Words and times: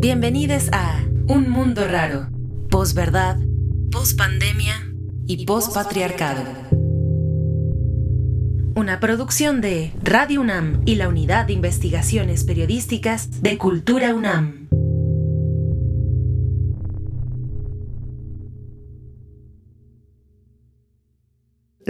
Bienvenidos 0.00 0.70
a 0.72 1.04
Un 1.28 1.50
Mundo 1.50 1.86
Raro, 1.86 2.30
posverdad, 2.70 3.36
pospandemia 3.92 4.72
y 5.26 5.44
pospatriarcado. 5.44 6.42
Una 8.74 8.98
producción 8.98 9.60
de 9.60 9.92
Radio 10.02 10.40
UNAM 10.40 10.80
y 10.86 10.94
la 10.94 11.06
Unidad 11.06 11.44
de 11.44 11.52
Investigaciones 11.52 12.44
Periodísticas 12.44 13.42
de 13.42 13.58
Cultura 13.58 14.14
UNAM. 14.14 14.59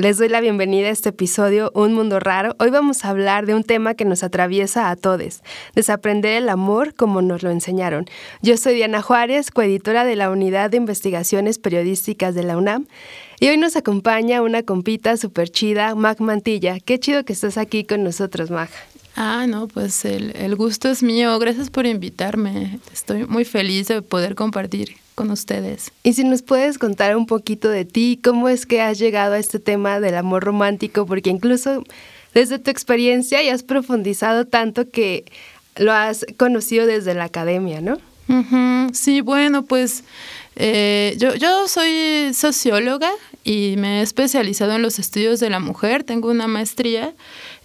Les 0.01 0.17
doy 0.17 0.31
la 0.31 0.41
bienvenida 0.41 0.89
a 0.89 0.93
este 0.93 1.11
episodio 1.11 1.71
Un 1.75 1.93
Mundo 1.93 2.21
Raro. 2.21 2.57
Hoy 2.59 2.71
vamos 2.71 3.05
a 3.05 3.11
hablar 3.11 3.45
de 3.45 3.55
un 3.55 3.65
tema 3.65 3.93
que 3.93 4.07
nos 4.07 4.23
atraviesa 4.23 4.89
a 4.89 4.97
todos, 4.97 5.43
desaprender 5.75 6.43
el 6.43 6.49
amor 6.49 6.95
como 6.95 7.21
nos 7.21 7.43
lo 7.43 7.51
enseñaron. 7.51 8.07
Yo 8.41 8.57
soy 8.57 8.77
Diana 8.77 9.03
Juárez, 9.03 9.51
coeditora 9.51 10.07
de 10.07 10.17
la 10.17 10.31
Unidad 10.31 10.71
de 10.71 10.79
Investigaciones 10.79 11.59
Periodísticas 11.59 12.35
de 12.35 12.45
la 12.45 12.57
UNAM, 12.57 12.87
y 13.41 13.49
hoy 13.49 13.59
nos 13.59 13.77
acompaña 13.77 14.41
una 14.41 14.63
compita 14.63 15.19
súper 15.19 15.51
chida, 15.51 15.95
Mag 15.95 16.19
Mantilla. 16.23 16.81
Qué 16.81 16.99
chido 16.99 17.27
que 17.27 17.35
estás 17.35 17.59
aquí 17.59 17.85
con 17.85 18.03
nosotros, 18.03 18.51
Mag. 18.51 18.71
Ah, 19.23 19.47
no, 19.47 19.69
pues 19.69 20.07
el, 20.07 20.35
el 20.35 20.57
gusto 20.57 20.89
es 20.89 21.03
mío. 21.03 21.39
Gracias 21.39 21.69
por 21.69 21.85
invitarme. 21.85 22.79
Estoy 22.91 23.27
muy 23.27 23.45
feliz 23.45 23.87
de 23.87 24.01
poder 24.01 24.35
compartir 24.35 24.97
con 25.15 25.31
ustedes. 25.31 25.93
Y 26.03 26.15
si 26.15 26.25
nos 26.25 26.41
puedes 26.41 26.79
contar 26.79 27.15
un 27.15 27.27
poquito 27.27 27.69
de 27.69 27.85
ti, 27.85 28.19
cómo 28.25 28.49
es 28.49 28.65
que 28.65 28.81
has 28.81 28.99
llegado 28.99 29.35
a 29.35 29.39
este 29.39 29.59
tema 29.59 30.01
del 30.01 30.17
amor 30.17 30.45
romántico, 30.45 31.05
porque 31.05 31.29
incluso 31.29 31.85
desde 32.33 32.59
tu 32.59 32.71
experiencia 32.71 33.43
ya 33.43 33.53
has 33.53 33.63
profundizado 33.63 34.47
tanto 34.47 34.89
que 34.89 35.27
lo 35.77 35.93
has 35.93 36.25
conocido 36.39 36.87
desde 36.87 37.13
la 37.13 37.25
academia, 37.25 37.83
¿no? 37.83 37.99
Sí, 38.95 39.21
bueno, 39.21 39.65
pues 39.65 40.05
eh, 40.57 41.17
yo, 41.19 41.35
yo 41.35 41.69
soy 41.69 42.33
socióloga 42.33 43.11
y 43.45 43.75
me 43.77 43.99
he 43.99 44.03
especializado 44.03 44.73
en 44.73 44.83
los 44.83 44.99
estudios 44.99 45.41
de 45.41 45.51
la 45.51 45.59
mujer, 45.59 46.05
tengo 46.05 46.31
una 46.31 46.47
maestría 46.47 47.13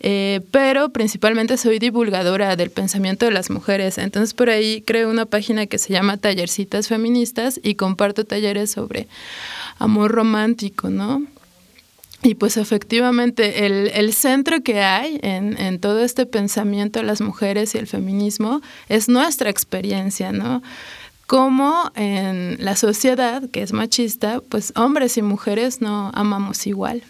eh, 0.07 0.41
pero 0.51 0.89
principalmente 0.89 1.57
soy 1.57 1.79
divulgadora 1.79 2.55
del 2.55 2.69
pensamiento 2.69 3.25
de 3.25 3.31
las 3.31 3.49
mujeres. 3.49 3.97
Entonces 3.97 4.35
por 4.35 4.51
ahí 4.51 4.83
creo 4.85 5.09
una 5.09 5.25
página 5.25 5.65
que 5.65 5.79
se 5.79 5.91
llama 5.91 6.17
Tallercitas 6.17 6.87
Feministas 6.87 7.59
y 7.63 7.73
comparto 7.73 8.23
talleres 8.23 8.69
sobre 8.69 9.07
amor 9.79 10.11
romántico, 10.11 10.91
¿no? 10.91 11.23
Y 12.21 12.35
pues 12.35 12.57
efectivamente 12.57 13.65
el, 13.65 13.89
el 13.95 14.13
centro 14.13 14.61
que 14.61 14.81
hay 14.81 15.19
en, 15.23 15.59
en, 15.59 15.79
todo 15.79 16.03
este 16.03 16.27
pensamiento 16.27 16.99
de 16.99 17.05
las 17.05 17.21
mujeres 17.21 17.73
y 17.73 17.79
el 17.79 17.87
feminismo 17.87 18.61
es 18.89 19.09
nuestra 19.09 19.49
experiencia, 19.49 20.31
¿no? 20.31 20.61
Como 21.25 21.91
en 21.95 22.63
la 22.63 22.75
sociedad 22.75 23.41
que 23.49 23.63
es 23.63 23.73
machista, 23.73 24.39
pues 24.49 24.71
hombres 24.75 25.17
y 25.17 25.23
mujeres 25.23 25.81
no 25.81 26.11
amamos 26.13 26.67
igual. 26.67 27.01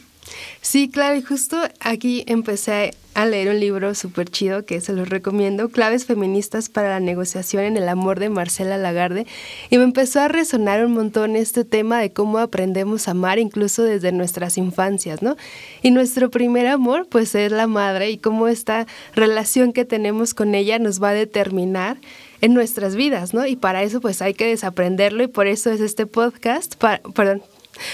Sí, 0.62 0.90
claro, 0.90 1.16
y 1.16 1.22
justo 1.22 1.58
aquí 1.80 2.24
empecé 2.28 2.96
a 3.14 3.26
leer 3.26 3.50
un 3.50 3.60
libro 3.60 3.96
súper 3.96 4.30
chido 4.30 4.66
que 4.66 4.82
se 4.82 4.92
los 4.92 5.08
recomiendo, 5.08 5.70
Claves 5.70 6.06
Feministas 6.06 6.68
para 6.68 6.90
la 6.90 7.00
Negociación 7.00 7.64
en 7.64 7.78
el 7.78 7.88
Amor 7.88 8.20
de 8.20 8.30
Marcela 8.30 8.78
Lagarde, 8.78 9.26
y 9.70 9.78
me 9.78 9.86
empezó 9.86 10.20
a 10.20 10.28
resonar 10.28 10.86
un 10.86 10.94
montón 10.94 11.36
este 11.38 11.64
tema 11.64 12.00
de 12.00 12.12
cómo 12.12 12.40
aprendemos 12.40 13.08
a 13.08 13.12
amar 13.12 13.40
incluso 13.40 13.84
desde 13.84 14.12
nuestras 14.12 14.58
infancias, 14.58 15.22
¿no? 15.22 15.38
Y 15.82 15.92
nuestro 15.92 16.30
primer 16.30 16.68
amor 16.68 17.08
pues 17.10 17.34
es 17.36 17.52
la 17.52 17.68
madre 17.68 18.10
y 18.10 18.18
cómo 18.18 18.50
esta 18.50 18.86
relación 19.14 19.72
que 19.72 19.86
tenemos 19.86 20.34
con 20.34 20.54
ella 20.54 20.78
nos 20.78 21.02
va 21.02 21.10
a 21.10 21.14
determinar 21.14 21.98
en 22.42 22.54
nuestras 22.54 22.96
vidas, 22.96 23.34
¿no? 23.34 23.46
Y 23.46 23.56
para 23.56 23.84
eso 23.84 24.02
pues 24.02 24.22
hay 24.22 24.34
que 24.34 24.46
desaprenderlo 24.46 25.24
y 25.24 25.28
por 25.28 25.48
eso 25.48 25.72
es 25.72 25.80
este 25.80 26.06
podcast, 26.06 26.76
perdón, 26.76 27.44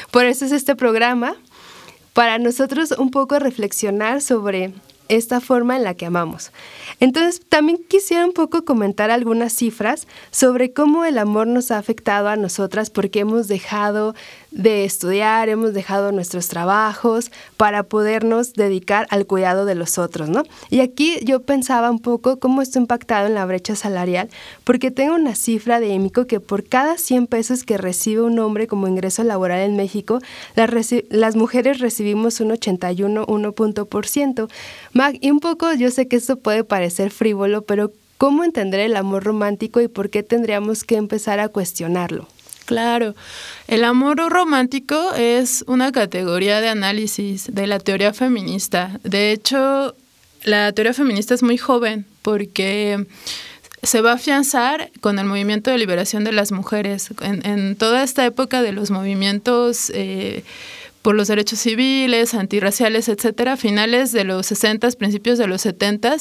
por 0.10 0.26
eso 0.26 0.46
es 0.46 0.52
este 0.52 0.76
programa 0.76 1.36
para 2.22 2.38
nosotros 2.38 2.92
un 3.00 3.10
poco 3.10 3.40
reflexionar 3.40 4.22
sobre 4.22 4.74
esta 5.10 5.42
forma 5.42 5.76
en 5.76 5.84
la 5.84 5.96
que 5.96 6.06
amamos. 6.06 6.52
Entonces, 7.00 7.42
también 7.50 7.80
quisiera 7.90 8.24
un 8.28 8.34
poco 8.34 8.64
comentar 8.64 9.10
algunas 9.10 9.54
cifras 9.54 10.06
sobre 10.30 10.72
cómo 10.72 11.04
el 11.04 11.18
amor 11.18 11.48
nos 11.48 11.72
ha 11.72 11.80
afectado 11.80 12.28
a 12.28 12.36
nosotras 12.36 12.92
porque 12.92 13.22
hemos 13.22 13.48
dejado 13.48 14.14
de 14.52 14.84
estudiar, 14.84 15.48
hemos 15.48 15.74
dejado 15.74 16.12
nuestros 16.12 16.50
trabajos 16.50 17.32
para 17.56 17.84
podernos 17.84 18.54
dedicar 18.54 19.08
al 19.10 19.26
cuidado 19.26 19.66
de 19.66 19.76
los 19.76 19.98
otros, 19.98 20.30
¿no? 20.30 20.44
Y 20.70 20.82
aquí 20.82 21.20
yo 21.24 21.42
pensaba 21.42 21.90
un 21.90 22.00
poco 22.00 22.38
cómo 22.38 22.62
esto 22.62 22.78
ha 22.78 22.82
impactado 22.82 23.28
en 23.28 23.34
la 23.34 23.46
brecha 23.46 23.76
salarial, 23.76 24.30
porque 24.66 24.92
tengo 24.92 25.16
una 25.16 25.36
cifra 25.36 25.80
de 25.80 25.94
EMICO 25.94 26.28
que 26.28 26.42
por 26.42 26.66
cada 26.66 26.98
100 26.98 27.28
pesos 27.28 27.64
que 27.64 27.78
recibe 27.78 28.22
un 28.22 28.40
hombre 28.40 28.68
como 28.68 28.88
ingreso 28.88 29.24
laboral 29.24 29.62
en 29.62 29.78
México, 29.78 30.20
las, 30.56 31.36
mujeres 31.36 31.80
recibimos 31.80 32.42
un 32.42 32.52
81, 32.52 33.26
1 33.28 33.52
punto 33.54 33.86
por 33.86 34.06
ciento. 34.06 34.50
Mag, 34.92 35.18
y 35.22 35.32
un 35.32 35.40
poco 35.40 35.74
yo 35.74 35.90
sé 35.92 36.08
que 36.08 36.18
esto 36.18 36.36
puede 36.36 36.64
parecer 36.66 37.12
frívolo, 37.12 37.62
pero 37.62 37.92
¿cómo 38.18 38.44
entender 38.44 38.82
el 38.82 38.98
amor 38.98 39.24
romántico 39.24 39.80
y 39.80 39.88
por 39.88 40.10
qué 40.10 40.24
tendríamos 40.24 40.84
que 40.84 40.98
empezar 40.98 41.40
a 41.40 41.48
cuestionarlo? 41.48 42.28
Claro, 42.72 43.16
el 43.68 43.84
amor 43.84 44.16
romántico 44.16 45.14
es 45.14 45.66
una 45.68 45.92
categoría 45.92 46.62
de 46.62 46.70
análisis 46.70 47.54
de 47.54 47.68
la 47.68 47.80
teoría 47.80 48.14
feminista. 48.14 48.98
De 49.04 49.34
hecho, 49.34 49.94
la 50.46 50.72
teoría 50.72 50.94
feminista 50.94 51.34
es 51.34 51.44
muy 51.44 51.58
joven 51.58 52.06
porque 52.22 53.08
se 53.84 54.00
va 54.00 54.12
a 54.12 54.16
afianzar 54.16 54.90
con 55.02 55.20
el 55.20 55.26
movimiento 55.26 55.70
de 55.70 55.80
liberación 55.80 56.24
de 56.24 56.32
las 56.32 56.54
mujeres. 56.54 57.10
En, 57.20 57.76
toda 57.76 58.04
esta 58.04 58.26
época 58.26 58.62
de 58.62 58.72
los 58.72 58.90
movimientos 58.90 59.92
eh, 59.94 60.46
por 61.02 61.16
los 61.16 61.28
derechos 61.28 61.60
civiles, 61.60 62.34
antirraciales, 62.34 63.10
etcétera, 63.10 63.58
finales 63.58 64.12
de 64.12 64.24
los 64.24 64.46
60, 64.48 64.90
principios 64.92 65.38
de 65.38 65.48
los 65.48 65.62
70, 65.62 66.16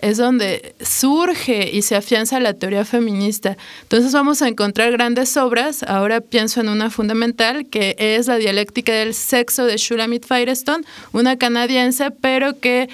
es 0.00 0.16
donde 0.16 0.74
surge 0.80 1.70
y 1.72 1.82
se 1.82 1.96
afianza 1.96 2.38
la 2.40 2.54
teoría 2.54 2.84
feminista. 2.84 3.56
Entonces 3.82 4.12
vamos 4.12 4.40
a 4.42 4.48
encontrar 4.48 4.92
grandes 4.92 5.36
obras, 5.36 5.82
ahora 5.82 6.20
pienso 6.20 6.60
en 6.60 6.68
una 6.68 6.90
fundamental, 6.90 7.66
que 7.68 7.96
es 7.98 8.28
la 8.28 8.36
dialéctica 8.36 8.92
del 8.92 9.14
sexo 9.14 9.66
de 9.66 9.76
Shulamit 9.76 10.24
Firestone, 10.26 10.84
una 11.12 11.36
canadiense, 11.36 12.10
pero 12.10 12.58
que 12.58 12.88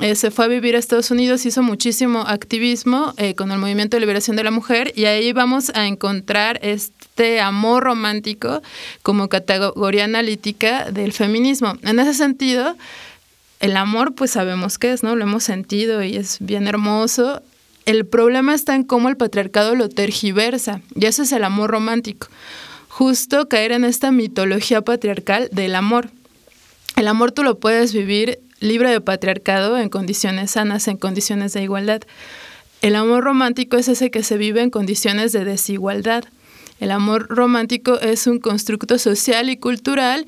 eh, 0.00 0.14
se 0.14 0.30
fue 0.30 0.44
a 0.44 0.48
vivir 0.48 0.76
a 0.76 0.78
Estados 0.78 1.10
Unidos, 1.10 1.46
hizo 1.46 1.62
muchísimo 1.62 2.20
activismo 2.20 3.14
eh, 3.16 3.34
con 3.34 3.50
el 3.50 3.58
movimiento 3.58 3.96
de 3.96 4.00
liberación 4.00 4.36
de 4.36 4.44
la 4.44 4.50
mujer 4.50 4.92
y 4.94 5.06
ahí 5.06 5.32
vamos 5.32 5.72
a 5.74 5.86
encontrar 5.86 6.58
este 6.62 6.95
amor 7.40 7.84
romántico 7.84 8.62
como 9.02 9.28
categoría 9.28 10.04
analítica 10.04 10.90
del 10.90 11.12
feminismo. 11.12 11.74
En 11.82 11.98
ese 11.98 12.14
sentido, 12.14 12.76
el 13.60 13.76
amor 13.76 14.14
pues 14.14 14.32
sabemos 14.32 14.78
qué 14.78 14.92
es, 14.92 15.02
¿no? 15.02 15.16
Lo 15.16 15.24
hemos 15.24 15.44
sentido 15.44 16.02
y 16.02 16.16
es 16.16 16.38
bien 16.40 16.66
hermoso. 16.66 17.42
El 17.86 18.04
problema 18.04 18.54
está 18.54 18.74
en 18.74 18.84
cómo 18.84 19.08
el 19.08 19.16
patriarcado 19.16 19.74
lo 19.74 19.88
tergiversa 19.88 20.80
y 20.94 21.06
eso 21.06 21.22
es 21.22 21.32
el 21.32 21.44
amor 21.44 21.70
romántico. 21.70 22.28
Justo 22.88 23.48
caer 23.48 23.72
en 23.72 23.84
esta 23.84 24.10
mitología 24.10 24.82
patriarcal 24.82 25.48
del 25.52 25.74
amor. 25.74 26.10
El 26.96 27.08
amor 27.08 27.32
tú 27.32 27.42
lo 27.42 27.58
puedes 27.58 27.92
vivir 27.92 28.40
libre 28.60 28.90
de 28.90 29.00
patriarcado 29.00 29.78
en 29.78 29.88
condiciones 29.88 30.52
sanas, 30.52 30.88
en 30.88 30.96
condiciones 30.96 31.52
de 31.52 31.62
igualdad. 31.62 32.02
El 32.82 32.96
amor 32.96 33.24
romántico 33.24 33.76
es 33.76 33.88
ese 33.88 34.10
que 34.10 34.22
se 34.22 34.36
vive 34.36 34.62
en 34.62 34.70
condiciones 34.70 35.32
de 35.32 35.44
desigualdad. 35.44 36.24
El 36.80 36.90
amor 36.90 37.28
romántico 37.28 37.98
es 38.00 38.26
un 38.26 38.38
constructo 38.38 38.98
social 38.98 39.48
y 39.50 39.56
cultural 39.56 40.26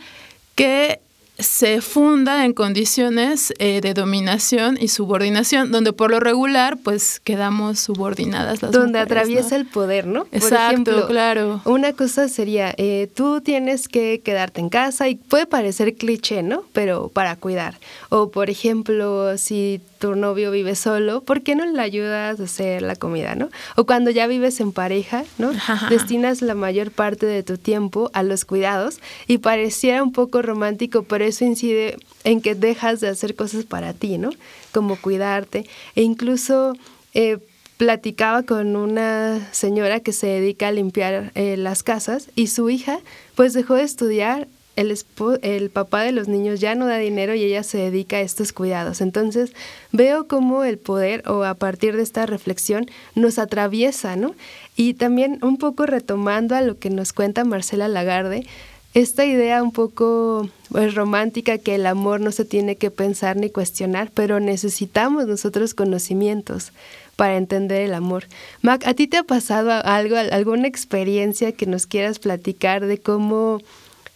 que 0.54 1.00
se 1.38 1.80
funda 1.80 2.44
en 2.44 2.52
condiciones 2.52 3.54
eh, 3.58 3.80
de 3.80 3.94
dominación 3.94 4.76
y 4.80 4.88
subordinación, 4.88 5.70
donde 5.70 5.92
por 5.92 6.10
lo 6.10 6.18
regular 6.18 6.78
pues 6.82 7.20
quedamos 7.20 7.78
subordinadas 7.78 8.60
las 8.60 8.72
Donde 8.72 8.98
atraviesa 8.98 9.54
el 9.54 9.64
poder, 9.64 10.06
¿no? 10.06 10.26
Exacto, 10.32 11.06
claro. 11.06 11.60
Una 11.64 11.92
cosa 11.92 12.28
sería, 12.28 12.74
eh, 12.76 13.08
tú 13.14 13.40
tienes 13.40 13.86
que 13.86 14.20
quedarte 14.24 14.60
en 14.60 14.68
casa 14.68 15.08
y 15.08 15.14
puede 15.14 15.46
parecer 15.46 15.94
cliché, 15.94 16.42
¿no? 16.42 16.64
Pero 16.72 17.08
para 17.08 17.36
cuidar. 17.36 17.78
O 18.08 18.30
por 18.30 18.50
ejemplo, 18.50 19.38
si 19.38 19.80
tu 19.98 20.14
novio 20.14 20.50
vive 20.50 20.74
solo, 20.74 21.22
¿por 21.22 21.42
qué 21.42 21.54
no 21.54 21.66
le 21.66 21.80
ayudas 21.80 22.40
a 22.40 22.44
hacer 22.44 22.82
la 22.82 22.96
comida, 22.96 23.34
no? 23.34 23.50
O 23.76 23.84
cuando 23.84 24.10
ya 24.10 24.26
vives 24.26 24.60
en 24.60 24.72
pareja, 24.72 25.24
¿no? 25.38 25.50
Destinas 25.90 26.42
la 26.42 26.54
mayor 26.54 26.90
parte 26.90 27.26
de 27.26 27.42
tu 27.42 27.58
tiempo 27.58 28.10
a 28.14 28.22
los 28.22 28.44
cuidados 28.44 29.00
y 29.26 29.38
pareciera 29.38 30.02
un 30.02 30.12
poco 30.12 30.42
romántico, 30.42 31.02
pero 31.02 31.24
eso 31.24 31.44
incide 31.44 31.96
en 32.24 32.40
que 32.40 32.54
dejas 32.54 33.00
de 33.00 33.08
hacer 33.08 33.34
cosas 33.34 33.64
para 33.64 33.92
ti, 33.92 34.18
¿no? 34.18 34.30
Como 34.72 34.96
cuidarte 34.96 35.66
e 35.94 36.02
incluso... 36.02 36.74
Eh, 37.14 37.38
platicaba 37.78 38.42
con 38.42 38.74
una 38.74 39.48
señora 39.52 40.00
que 40.00 40.12
se 40.12 40.26
dedica 40.26 40.66
a 40.68 40.72
limpiar 40.72 41.30
eh, 41.36 41.56
las 41.56 41.84
casas 41.84 42.28
y 42.34 42.48
su 42.48 42.68
hija 42.68 42.98
pues 43.36 43.52
dejó 43.52 43.74
de 43.74 43.84
estudiar 43.84 44.48
el, 44.78 44.96
el 45.42 45.70
papá 45.70 46.02
de 46.02 46.12
los 46.12 46.28
niños 46.28 46.60
ya 46.60 46.74
no 46.74 46.86
da 46.86 46.98
dinero 46.98 47.34
y 47.34 47.42
ella 47.42 47.62
se 47.62 47.78
dedica 47.78 48.16
a 48.16 48.20
estos 48.20 48.52
cuidados. 48.52 49.00
Entonces 49.00 49.52
veo 49.92 50.28
cómo 50.28 50.62
el 50.64 50.78
poder 50.78 51.28
o 51.28 51.42
a 51.44 51.54
partir 51.54 51.96
de 51.96 52.02
esta 52.02 52.26
reflexión 52.26 52.86
nos 53.14 53.38
atraviesa, 53.38 54.14
¿no? 54.14 54.34
Y 54.76 54.94
también 54.94 55.40
un 55.42 55.56
poco 55.56 55.86
retomando 55.86 56.54
a 56.54 56.60
lo 56.60 56.78
que 56.78 56.90
nos 56.90 57.12
cuenta 57.12 57.44
Marcela 57.44 57.88
Lagarde, 57.88 58.46
esta 58.94 59.26
idea 59.26 59.62
un 59.62 59.72
poco 59.72 60.48
pues, 60.70 60.94
romántica 60.94 61.58
que 61.58 61.74
el 61.74 61.86
amor 61.86 62.20
no 62.20 62.32
se 62.32 62.44
tiene 62.44 62.76
que 62.76 62.90
pensar 62.90 63.36
ni 63.36 63.50
cuestionar, 63.50 64.10
pero 64.14 64.40
necesitamos 64.40 65.26
nosotros 65.26 65.74
conocimientos 65.74 66.72
para 67.16 67.36
entender 67.36 67.82
el 67.82 67.94
amor. 67.94 68.24
Mac, 68.62 68.86
¿a 68.86 68.94
ti 68.94 69.08
te 69.08 69.16
ha 69.16 69.24
pasado 69.24 69.72
algo, 69.72 70.16
alguna 70.16 70.68
experiencia 70.68 71.52
que 71.52 71.66
nos 71.66 71.86
quieras 71.86 72.20
platicar 72.20 72.86
de 72.86 72.98
cómo 72.98 73.60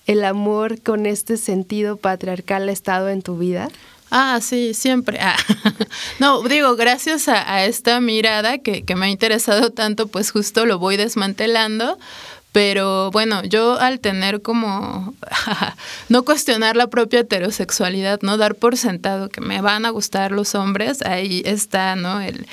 el 0.06 0.24
amor 0.24 0.80
con 0.80 1.06
este 1.06 1.36
sentido 1.36 1.96
patriarcal 1.96 2.68
ha 2.68 2.72
estado 2.72 3.08
en 3.08 3.22
tu 3.22 3.38
vida? 3.38 3.68
Ah, 4.10 4.40
sí, 4.42 4.74
siempre. 4.74 5.18
Ah. 5.20 5.36
No, 6.18 6.42
digo, 6.42 6.76
gracias 6.76 7.28
a, 7.28 7.64
esta 7.64 8.00
mirada 8.00 8.58
que, 8.58 8.82
que, 8.82 8.94
me 8.94 9.06
ha 9.06 9.08
interesado 9.08 9.70
tanto, 9.70 10.06
pues 10.06 10.30
justo 10.30 10.66
lo 10.66 10.78
voy 10.78 10.96
desmantelando 10.96 11.98
pero 12.52 13.10
bueno, 13.10 13.42
yo 13.44 13.80
al 13.80 13.98
tener 13.98 14.42
como 14.42 15.14
no 16.10 16.22
cuestionar 16.24 16.76
la 16.76 16.86
propia 16.88 17.20
heterosexualidad, 17.20 18.20
no 18.20 18.36
dar 18.36 18.54
por 18.54 18.76
sentado 18.76 19.30
que 19.30 19.40
me 19.40 19.62
van 19.62 19.86
a 19.86 19.90
gustar 19.90 20.32
los 20.32 20.54
hombres, 20.54 21.00
ahí 21.02 21.42
está, 21.46 21.96
¿no? 21.96 22.20
El, 22.20 22.46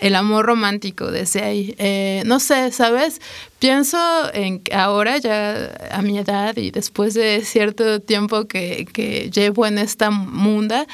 el 0.00 0.16
amor 0.16 0.46
romántico 0.46 1.10
desde 1.10 1.42
ahí. 1.42 1.74
Eh, 1.78 2.22
no 2.26 2.40
sé, 2.40 2.72
¿sabes? 2.72 3.20
Pienso 3.58 3.98
en 4.34 4.62
ahora 4.72 5.18
ya 5.18 5.70
a 5.92 6.02
mi 6.02 6.18
edad 6.18 6.56
y 6.56 6.70
después 6.70 7.14
de 7.14 7.42
cierto 7.44 8.00
tiempo 8.00 8.46
que, 8.46 8.86
que 8.92 9.30
llevo 9.30 9.66
en 9.66 9.78
esta 9.78 10.10
munda, 10.10 10.86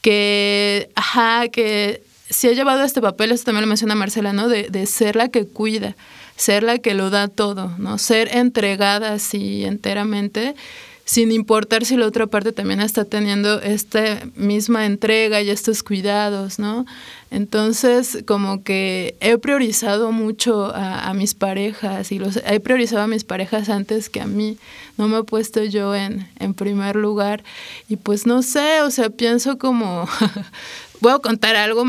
que, 0.00 0.90
ajá, 0.94 1.48
que 1.48 2.02
si 2.30 2.48
he 2.48 2.54
llevado 2.54 2.82
este 2.84 3.02
papel, 3.02 3.32
esto 3.32 3.46
también 3.46 3.62
lo 3.62 3.68
menciona 3.68 3.94
Marcela, 3.94 4.32
¿no? 4.32 4.48
De, 4.48 4.68
de 4.70 4.86
ser 4.86 5.16
la 5.16 5.28
que 5.28 5.46
cuida 5.46 5.94
ser 6.36 6.62
la 6.62 6.78
que 6.78 6.94
lo 6.94 7.10
da 7.10 7.28
todo, 7.28 7.72
¿no? 7.78 7.98
Ser 7.98 8.34
entregada 8.36 9.12
así 9.12 9.64
enteramente, 9.64 10.54
sin 11.04 11.32
importar 11.32 11.84
si 11.84 11.96
la 11.96 12.06
otra 12.06 12.26
parte 12.26 12.52
también 12.52 12.80
está 12.80 13.04
teniendo 13.04 13.60
esta 13.60 14.20
misma 14.36 14.86
entrega 14.86 15.42
y 15.42 15.50
estos 15.50 15.82
cuidados, 15.82 16.58
¿no? 16.58 16.86
Entonces, 17.30 18.18
como 18.26 18.62
que 18.62 19.16
he 19.20 19.38
priorizado 19.38 20.12
mucho 20.12 20.70
a, 20.74 21.12
mis 21.14 21.34
parejas 21.34 22.12
y 22.12 22.18
los 22.18 22.36
he 22.36 22.60
priorizado 22.60 23.02
a 23.02 23.06
mis 23.06 23.24
parejas 23.24 23.68
antes 23.68 24.10
que 24.10 24.20
a 24.20 24.26
mí. 24.26 24.58
No 24.98 25.08
me 25.08 25.18
he 25.18 25.22
puesto 25.24 25.64
yo 25.64 25.94
en, 25.94 26.28
en 26.38 26.52
primer 26.52 26.96
lugar. 26.96 27.42
Y 27.88 27.96
pues 27.96 28.26
no 28.26 28.42
sé, 28.42 28.82
o 28.82 28.90
sea, 28.90 29.08
pienso 29.08 29.58
como 29.58 30.06
a 31.10 31.18
contar 31.18 31.56
algo, 31.56 31.84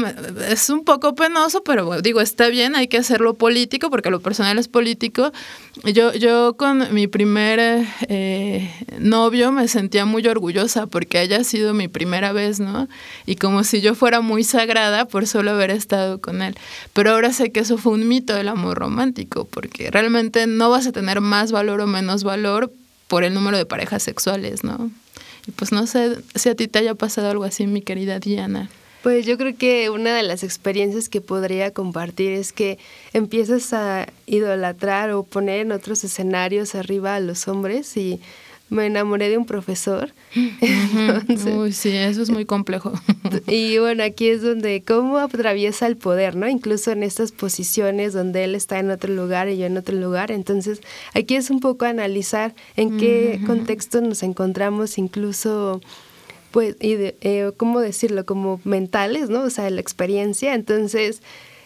es 0.49 0.69
un 0.69 0.83
poco 0.83 1.15
penoso, 1.15 1.63
pero 1.63 2.01
digo, 2.01 2.21
está 2.21 2.47
bien, 2.47 2.75
hay 2.75 2.87
que 2.87 2.97
hacerlo 2.97 3.35
político, 3.35 3.89
porque 3.89 4.09
lo 4.09 4.21
personal 4.21 4.57
es 4.57 4.67
político. 4.67 5.31
Yo, 5.83 6.13
yo 6.13 6.55
con 6.57 6.93
mi 6.93 7.07
primer 7.07 7.85
eh, 8.07 8.71
novio 8.99 9.51
me 9.51 9.67
sentía 9.67 10.05
muy 10.05 10.25
orgullosa 10.27 10.87
porque 10.87 11.17
haya 11.17 11.43
sido 11.43 11.73
mi 11.73 11.87
primera 11.87 12.31
vez, 12.31 12.59
¿no? 12.59 12.87
Y 13.25 13.35
como 13.35 13.63
si 13.63 13.81
yo 13.81 13.95
fuera 13.95 14.21
muy 14.21 14.43
sagrada 14.43 15.05
por 15.05 15.27
solo 15.27 15.51
haber 15.51 15.71
estado 15.71 16.19
con 16.19 16.41
él. 16.41 16.55
Pero 16.93 17.11
ahora 17.11 17.33
sé 17.33 17.51
que 17.51 17.59
eso 17.59 17.77
fue 17.77 17.93
un 17.93 18.07
mito 18.07 18.33
del 18.33 18.49
amor 18.49 18.77
romántico, 18.77 19.45
porque 19.45 19.91
realmente 19.91 20.47
no 20.47 20.69
vas 20.69 20.87
a 20.87 20.91
tener 20.91 21.21
más 21.21 21.51
valor 21.51 21.81
o 21.81 21.87
menos 21.87 22.23
valor 22.23 22.71
por 23.07 23.23
el 23.23 23.33
número 23.33 23.57
de 23.57 23.65
parejas 23.65 24.01
sexuales, 24.03 24.63
¿no? 24.63 24.91
Y 25.47 25.51
pues 25.51 25.71
no 25.71 25.85
sé 25.87 26.17
si 26.35 26.49
a 26.49 26.55
ti 26.55 26.67
te 26.67 26.79
haya 26.79 26.95
pasado 26.95 27.29
algo 27.29 27.43
así, 27.43 27.67
mi 27.67 27.81
querida 27.81 28.19
Diana. 28.19 28.69
Pues 29.03 29.25
yo 29.25 29.37
creo 29.37 29.55
que 29.57 29.89
una 29.89 30.15
de 30.15 30.23
las 30.23 30.43
experiencias 30.43 31.09
que 31.09 31.19
podría 31.19 31.71
compartir 31.71 32.31
es 32.31 32.53
que 32.53 32.79
empiezas 33.11 33.73
a 33.73 34.07
idolatrar 34.25 35.11
o 35.11 35.23
poner 35.23 35.59
en 35.59 35.73
otros 35.73 36.05
escenarios 36.05 36.73
arriba 36.73 37.15
a 37.15 37.19
los 37.19 37.49
hombres 37.49 37.97
y 37.97 38.21
me 38.69 38.85
enamoré 38.85 39.27
de 39.27 39.37
un 39.37 39.45
profesor. 39.45 40.13
Uy, 41.57 41.73
sí, 41.73 41.89
eso 41.89 42.21
es 42.21 42.29
muy 42.29 42.45
complejo. 42.45 42.93
y 43.47 43.77
bueno, 43.77 44.03
aquí 44.05 44.29
es 44.29 44.41
donde 44.41 44.81
cómo 44.87 45.17
atraviesa 45.17 45.85
el 45.85 45.97
poder, 45.97 46.37
¿no? 46.37 46.47
Incluso 46.47 46.91
en 46.91 47.03
estas 47.03 47.33
posiciones 47.33 48.13
donde 48.13 48.45
él 48.45 48.55
está 48.55 48.79
en 48.79 48.89
otro 48.89 49.13
lugar 49.13 49.49
y 49.49 49.57
yo 49.57 49.65
en 49.65 49.77
otro 49.77 49.97
lugar. 49.97 50.31
Entonces, 50.31 50.79
aquí 51.13 51.35
es 51.35 51.49
un 51.49 51.59
poco 51.59 51.83
analizar 51.83 52.55
en 52.77 52.97
qué 52.97 53.41
contexto 53.45 53.99
nos 53.99 54.23
encontramos 54.23 54.97
incluso 54.97 55.81
pues, 56.53 56.75
y 56.79 56.93
de, 56.93 57.17
eh, 57.21 57.51
¿cómo 57.57 57.79
decirlo? 57.79 58.27
Como 58.27 58.61
mentales, 58.63 59.31
¿no? 59.31 59.41
O 59.41 59.49
sea, 59.49 59.67
la 59.71 59.81
experiencia. 59.81 60.53
Entonces, 60.53 61.23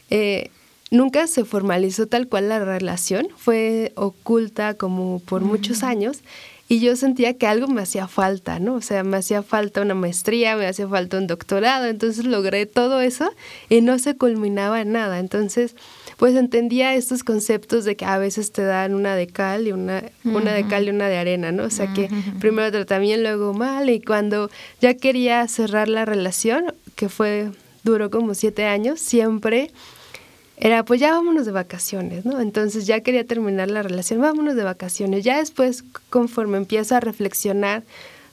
eh, 0.09 0.49
nunca 0.91 1.27
se 1.27 1.43
formalizó 1.43 2.07
tal 2.07 2.29
cual 2.29 2.47
la 2.47 2.63
relación, 2.63 3.27
fue 3.35 3.91
oculta 3.95 4.75
como 4.75 5.19
por 5.19 5.41
muchos 5.41 5.83
años 5.83 6.21
y 6.69 6.79
yo 6.79 6.95
sentía 6.95 7.33
que 7.37 7.47
algo 7.47 7.67
me 7.67 7.81
hacía 7.81 8.07
falta, 8.07 8.59
¿no? 8.59 8.75
O 8.75 8.81
sea, 8.81 9.03
me 9.03 9.17
hacía 9.17 9.43
falta 9.43 9.81
una 9.81 9.93
maestría, 9.93 10.55
me 10.55 10.67
hacía 10.67 10.87
falta 10.87 11.17
un 11.17 11.27
doctorado, 11.27 11.85
entonces 11.85 12.23
logré 12.23 12.65
todo 12.65 13.01
eso 13.01 13.29
y 13.67 13.81
no 13.81 13.99
se 13.99 14.15
culminaba 14.15 14.79
en 14.79 14.93
nada. 14.93 15.19
Entonces, 15.19 15.75
pues 16.17 16.35
entendía 16.35 16.95
estos 16.95 17.23
conceptos 17.23 17.85
de 17.85 17.95
que 17.95 18.05
a 18.05 18.17
veces 18.17 18.51
te 18.51 18.63
dan 18.63 18.95
una 18.95 19.15
de 19.15 19.27
cal 19.27 19.67
y 19.67 19.71
una, 19.71 20.03
una 20.25 20.51
de 20.51 20.67
cal 20.67 20.87
y 20.87 20.89
una 20.89 21.07
de 21.07 21.17
arena, 21.17 21.51
¿no? 21.51 21.63
O 21.63 21.69
sea 21.69 21.93
que 21.93 22.09
primero 22.39 22.71
trata 22.71 22.97
bien, 22.97 23.21
luego 23.21 23.53
mal, 23.53 23.89
y 23.89 24.01
cuando 24.01 24.49
ya 24.81 24.95
quería 24.95 25.47
cerrar 25.47 25.87
la 25.87 26.05
relación, 26.05 26.73
que 26.95 27.07
fue, 27.07 27.51
duró 27.83 28.09
como 28.09 28.33
siete 28.33 28.65
años, 28.65 28.99
siempre 28.99 29.71
era 30.57 30.83
pues 30.83 30.99
ya 30.99 31.11
vámonos 31.11 31.45
de 31.45 31.51
vacaciones, 31.51 32.25
¿no? 32.25 32.41
Entonces 32.41 32.87
ya 32.87 33.01
quería 33.01 33.23
terminar 33.23 33.69
la 33.69 33.83
relación, 33.83 34.19
vámonos 34.19 34.55
de 34.55 34.63
vacaciones. 34.63 35.23
Ya 35.23 35.37
después, 35.37 35.83
conforme 36.09 36.57
empiezo 36.57 36.95
a 36.95 36.99
reflexionar 36.99 37.83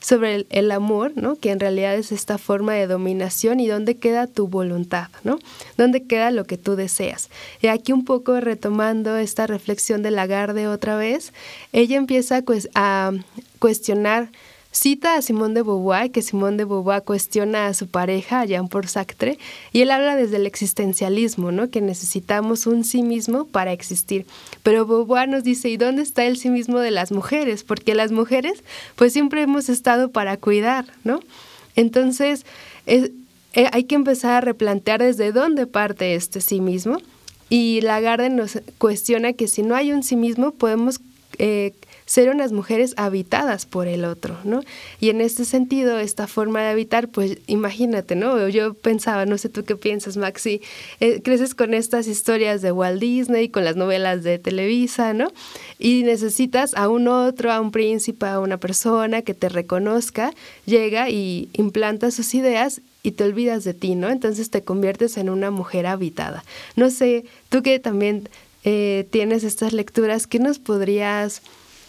sobre 0.05 0.45
el, 0.51 0.69
amor, 0.69 1.13
¿no? 1.15 1.35
Que 1.35 1.49
en 1.49 1.59
realidad 1.59 1.95
es 1.95 2.11
esta 2.11 2.37
forma 2.37 2.73
de 2.73 2.85
dominación 2.85 3.59
y 3.59 3.65
dónde 3.65 3.97
queda 3.97 4.27
tu 4.27 4.47
voluntad, 4.47 5.07
¿no? 5.23 5.39
Dónde 5.77 6.03
queda 6.03 6.29
lo 6.29 6.45
que 6.45 6.59
tú 6.59 6.75
deseas. 6.75 7.31
Y 7.59 7.67
aquí 7.67 7.91
un 7.91 8.05
poco 8.05 8.39
retomando 8.39 9.17
esta 9.17 9.47
reflexión 9.47 10.03
de 10.03 10.11
Lagarde 10.11 10.67
otra 10.67 10.95
vez, 10.95 11.33
ella 11.73 11.97
empieza 11.97 12.43
pues, 12.43 12.69
a 12.75 13.13
cuestionar 13.57 14.29
cita 14.75 15.15
a 15.15 15.21
Simón 15.21 15.53
de 15.53 15.61
Beauvoir, 15.61 16.11
que 16.11 16.21
Simón 16.21 16.57
de 16.57 16.65
Beauvoir 16.65 17.03
cuestiona 17.03 17.67
a 17.67 17.73
su 17.73 17.87
pareja, 17.87 18.41
a 18.41 18.45
Jean-Paul 18.45 18.87
Sartre, 18.89 19.39
y 19.71 19.81
él 19.81 19.89
habla 19.89 20.17
desde 20.17 20.35
el 20.35 20.45
existencialismo, 20.45 21.51
¿no? 21.51 21.69
que 21.69 21.79
necesitamos 21.79 22.67
un 22.67 22.83
sí 22.83 23.01
mismo 23.01 23.45
para 23.45 23.71
existir. 23.71 24.25
Pero 24.63 24.85
Beauvoir 24.85 25.29
nos 25.29 25.43
dice, 25.43 25.69
¿y 25.69 25.77
dónde 25.77 26.01
está 26.01 26.25
el 26.25 26.37
sí 26.37 26.49
mismo 26.49 26.79
de 26.79 26.91
las 26.91 27.13
mujeres? 27.13 27.63
Porque 27.63 27.95
las 27.95 28.11
mujeres, 28.11 28.63
pues 28.95 29.13
siempre 29.13 29.41
hemos 29.41 29.69
estado 29.69 30.11
para 30.11 30.35
cuidar, 30.35 30.85
¿no? 31.05 31.21
Entonces, 31.77 32.45
eh, 32.85 33.11
hay 33.71 33.85
que 33.85 33.95
empezar 33.95 34.31
a 34.33 34.41
replantear 34.41 35.01
desde 35.01 35.31
dónde 35.31 35.67
parte 35.67 36.15
este 36.15 36.41
sí 36.41 36.59
mismo. 36.59 36.97
Y 37.49 37.79
Lagarde 37.81 38.29
nos 38.29 38.59
cuestiona 38.77 39.33
que 39.33 39.47
si 39.47 39.61
no 39.61 39.75
hay 39.75 39.93
un 39.93 40.03
sí 40.03 40.15
mismo, 40.15 40.51
podemos 40.51 40.99
eh, 41.37 41.73
ser 42.05 42.29
unas 42.29 42.51
mujeres 42.51 42.93
habitadas 42.97 43.65
por 43.65 43.87
el 43.87 44.05
otro, 44.05 44.37
¿no? 44.43 44.61
Y 44.99 45.09
en 45.09 45.21
este 45.21 45.43
sentido, 45.43 45.97
esta 45.97 46.27
forma 46.27 46.61
de 46.61 46.69
habitar, 46.69 47.07
pues 47.07 47.39
imagínate, 47.47 48.15
¿no? 48.15 48.47
Yo 48.47 48.75
pensaba, 48.75 49.25
no 49.25 49.37
sé 49.39 49.49
tú 49.49 49.63
qué 49.65 49.75
piensas, 49.75 50.15
Maxi, 50.15 50.61
eh, 50.99 51.21
creces 51.23 51.55
con 51.55 51.73
estas 51.73 52.07
historias 52.07 52.61
de 52.61 52.71
Walt 52.71 53.01
Disney, 53.01 53.49
con 53.49 53.65
las 53.65 53.75
novelas 53.75 54.23
de 54.23 54.37
Televisa, 54.37 55.13
¿no? 55.13 55.31
Y 55.79 56.03
necesitas 56.03 56.75
a 56.75 56.89
un 56.89 57.07
otro, 57.07 57.51
a 57.51 57.59
un 57.59 57.71
príncipe, 57.71 58.27
a 58.27 58.39
una 58.39 58.57
persona 58.57 59.23
que 59.23 59.33
te 59.33 59.49
reconozca, 59.49 60.31
llega 60.65 61.09
y 61.09 61.49
implanta 61.53 62.11
sus 62.11 62.35
ideas 62.35 62.81
y 63.01 63.11
te 63.11 63.23
olvidas 63.23 63.63
de 63.63 63.73
ti, 63.73 63.95
¿no? 63.95 64.09
Entonces 64.09 64.51
te 64.51 64.63
conviertes 64.63 65.17
en 65.17 65.29
una 65.29 65.49
mujer 65.49 65.87
habitada. 65.87 66.43
No 66.75 66.91
sé, 66.91 67.25
tú 67.49 67.63
que 67.63 67.79
también 67.79 68.29
eh, 68.63 69.07
tienes 69.09 69.43
estas 69.43 69.73
lecturas, 69.73 70.27
¿qué 70.27 70.39
nos 70.39 70.59
podrías 70.59 71.41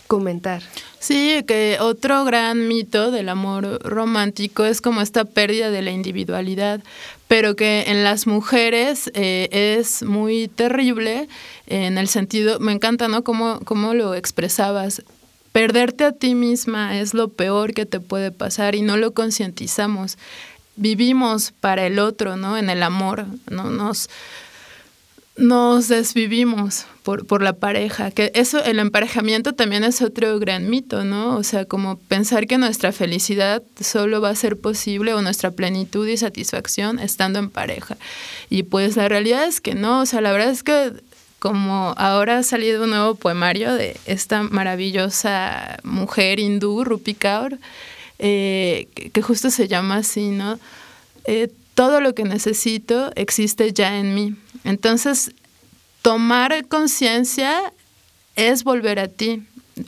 comentar. 0.07 0.63
Sí, 0.99 1.45
que 1.47 1.79
otro 1.81 2.25
gran 2.25 2.69
mito 2.69 3.11
del 3.11 3.29
amor 3.29 3.81
romántico 3.83 4.65
es 4.65 4.81
como 4.81 5.01
esta 5.01 5.25
pérdida 5.25 5.71
de 5.71 5.83
la 5.83 5.91
individualidad, 5.91 6.81
pero 7.29 7.57
que 7.57 7.85
en 7.89 8.05
las 8.05 8.27
mujeres 8.27 9.11
eh, 9.15 9.49
es 9.79 10.03
muy 10.03 10.49
terrible 10.49 11.29
en 11.67 11.99
el 11.99 12.09
sentido, 12.09 12.59
me 12.61 12.73
encanta, 12.73 13.09
¿no? 13.09 13.23
Cómo, 13.23 13.61
cómo 13.65 13.95
lo 13.95 14.15
expresabas. 14.15 15.03
Perderte 15.53 16.05
a 16.05 16.13
ti 16.13 16.35
misma 16.35 16.99
es 16.99 17.15
lo 17.15 17.29
peor 17.29 17.73
que 17.73 17.87
te 17.87 18.01
puede 18.01 18.31
pasar 18.31 18.75
y 18.75 18.83
no 18.83 18.97
lo 18.97 19.13
concientizamos. 19.13 20.19
Vivimos 20.77 21.53
para 21.53 21.87
el 21.87 21.99
otro, 21.99 22.37
¿no? 22.37 22.59
En 22.59 22.69
el 22.69 22.83
amor, 22.83 23.27
¿no? 23.49 23.71
Nos 23.71 24.11
nos 25.37 25.89
desvivimos 25.89 26.87
por, 27.03 27.27
por, 27.27 27.43
la 27.43 27.53
pareja, 27.53 28.11
que 28.11 28.33
eso, 28.35 28.63
el 28.65 28.79
emparejamiento 28.79 29.53
también 29.53 29.85
es 29.85 30.01
otro 30.03 30.39
gran 30.39 30.69
mito, 30.71 31.05
¿no? 31.05 31.37
O 31.37 31.43
sea, 31.43 31.67
como 31.67 31.99
pensar 31.99 32.47
que 32.47 32.59
nuestra 32.59 32.91
felicidad 32.91 33.63
solo 33.81 34.21
va 34.21 34.31
a 34.31 34.35
ser 34.35 34.59
posible 34.59 35.13
o 35.15 35.23
nuestra 35.23 35.51
plenitud 35.51 36.09
y 36.09 36.17
satisfacción 36.17 36.99
estando 36.99 37.39
en 37.39 37.51
pareja. 37.51 37.97
Y 38.49 38.65
pues 38.65 38.97
la 38.97 39.09
realidad 39.09 39.45
es 39.45 39.61
que 39.61 39.75
no, 39.75 40.01
o 40.01 40.07
sea, 40.07 40.21
la 40.21 40.33
verdad 40.33 40.51
es 40.51 40.63
que 40.63 40.93
como 41.39 41.95
ahora 41.99 42.39
ha 42.39 42.43
salido 42.43 42.85
un 42.85 42.91
nuevo 42.91 43.15
poemario 43.15 43.75
de 43.75 43.97
esta 44.07 44.43
maravillosa 44.43 45.79
mujer 45.85 46.41
hindú, 46.41 46.83
Rupi 46.83 47.15
Kaur, 47.15 47.59
eh, 48.19 48.89
que, 49.13 49.23
justo 49.23 49.51
se 49.51 49.69
llama 49.69 49.97
así, 49.99 50.31
¿no? 50.31 50.59
Eh, 51.25 51.49
todo 51.77 52.01
lo 52.01 52.15
que 52.15 52.25
necesito 52.25 53.13
existe 53.17 53.73
ya 53.75 53.99
en 53.99 54.15
mí. 54.15 54.35
Entonces, 54.65 55.31
tomar 56.01 56.67
conciencia 56.69 57.73
es 58.35 58.65
volver 58.65 58.99
a 58.99 59.09
ti. 59.09 59.43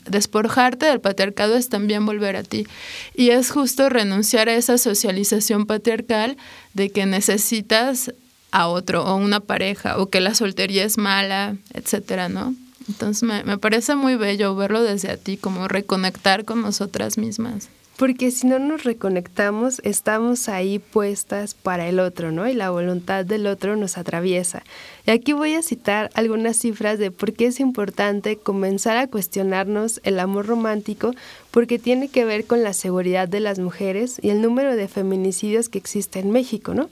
Despojarte 0.07 0.85
del 0.85 1.01
patriarcado 1.01 1.57
es 1.57 1.71
también 1.71 2.05
volver 2.05 2.37
a 2.37 2.43
ti. 2.43 2.67
Y 3.15 3.31
es 3.31 3.51
justo 3.51 3.89
renunciar 3.89 4.51
a 4.51 4.55
esa 4.55 4.77
socialización 4.77 5.65
patriarcal 5.65 6.37
de 6.75 6.91
que 6.91 7.07
necesitas 7.07 8.13
a 8.51 8.69
otro 8.69 9.05
o 9.05 9.17
una 9.17 9.41
pareja 9.41 9.99
o 9.99 10.11
que 10.11 10.21
la 10.21 10.35
soltería 10.35 10.85
es 10.85 10.99
mala, 10.99 11.57
etcétera, 11.73 12.29
¿no? 12.29 12.55
Entonces 12.87 13.23
me, 13.23 13.45
me 13.45 13.57
parece 13.57 13.95
muy 13.95 14.17
bello 14.17 14.55
verlo 14.55 14.83
desde 14.83 15.11
a 15.11 15.17
ti, 15.17 15.39
como 15.39 15.69
reconectar 15.69 16.45
con 16.45 16.61
nosotras 16.61 17.17
mismas. 17.17 17.71
Porque 17.99 18.31
si 18.31 18.47
no 18.47 18.61
nos 18.61 18.85
reconectamos, 18.85 19.81
estamos 19.83 20.49
ahí 20.49 20.79
puestas 20.79 21.55
para 21.55 21.89
el 21.89 21.99
otro, 21.99 22.31
¿no? 22.31 22.49
Y 22.49 22.55
la 22.55 22.71
voluntad 22.71 23.25
del 23.25 23.49
otro 23.49 23.75
nos 23.75 23.99
atraviesa. 23.99 24.63
Y 25.05 25.11
aquí 25.11 25.33
voy 25.33 25.55
a 25.55 25.65
citar 25.65 26.09
algunas 26.15 26.59
cifras 26.59 27.01
de 27.01 27.11
por 27.11 27.33
qué 27.33 27.47
es 27.47 27.59
importante 27.59 28.37
comenzar 28.37 28.99
a 28.99 29.09
cuestionarnos 29.09 30.01
el 30.05 30.21
amor 30.21 30.47
romántico, 30.47 31.13
porque 31.51 31.81
tiene 31.81 32.07
que 32.07 32.25
ver 32.25 32.45
con 32.45 32.63
la 32.63 32.73
seguridad 32.73 33.27
de 33.27 33.41
las 33.41 33.59
mujeres 33.59 34.21
y 34.23 34.31
el 34.31 34.43
número 34.43 34.77
de 34.77 34.87
feminicidios 34.87 35.69
que 35.69 35.79
existe 35.79 36.21
en 36.21 36.31
México, 36.31 36.75
¿no? 36.75 36.91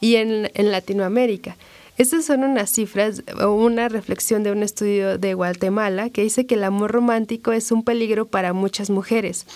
Y 0.00 0.16
en, 0.16 0.50
en 0.54 0.72
Latinoamérica. 0.72 1.56
Estas 1.96 2.24
son 2.24 2.42
unas 2.42 2.72
cifras 2.72 3.22
o 3.40 3.52
una 3.52 3.88
reflexión 3.88 4.42
de 4.42 4.50
un 4.50 4.64
estudio 4.64 5.16
de 5.16 5.34
Guatemala 5.34 6.10
que 6.10 6.22
dice 6.22 6.44
que 6.46 6.56
el 6.56 6.64
amor 6.64 6.90
romántico 6.90 7.52
es 7.52 7.70
un 7.70 7.84
peligro 7.84 8.26
para 8.26 8.52
muchas 8.52 8.90
mujeres. 8.90 9.46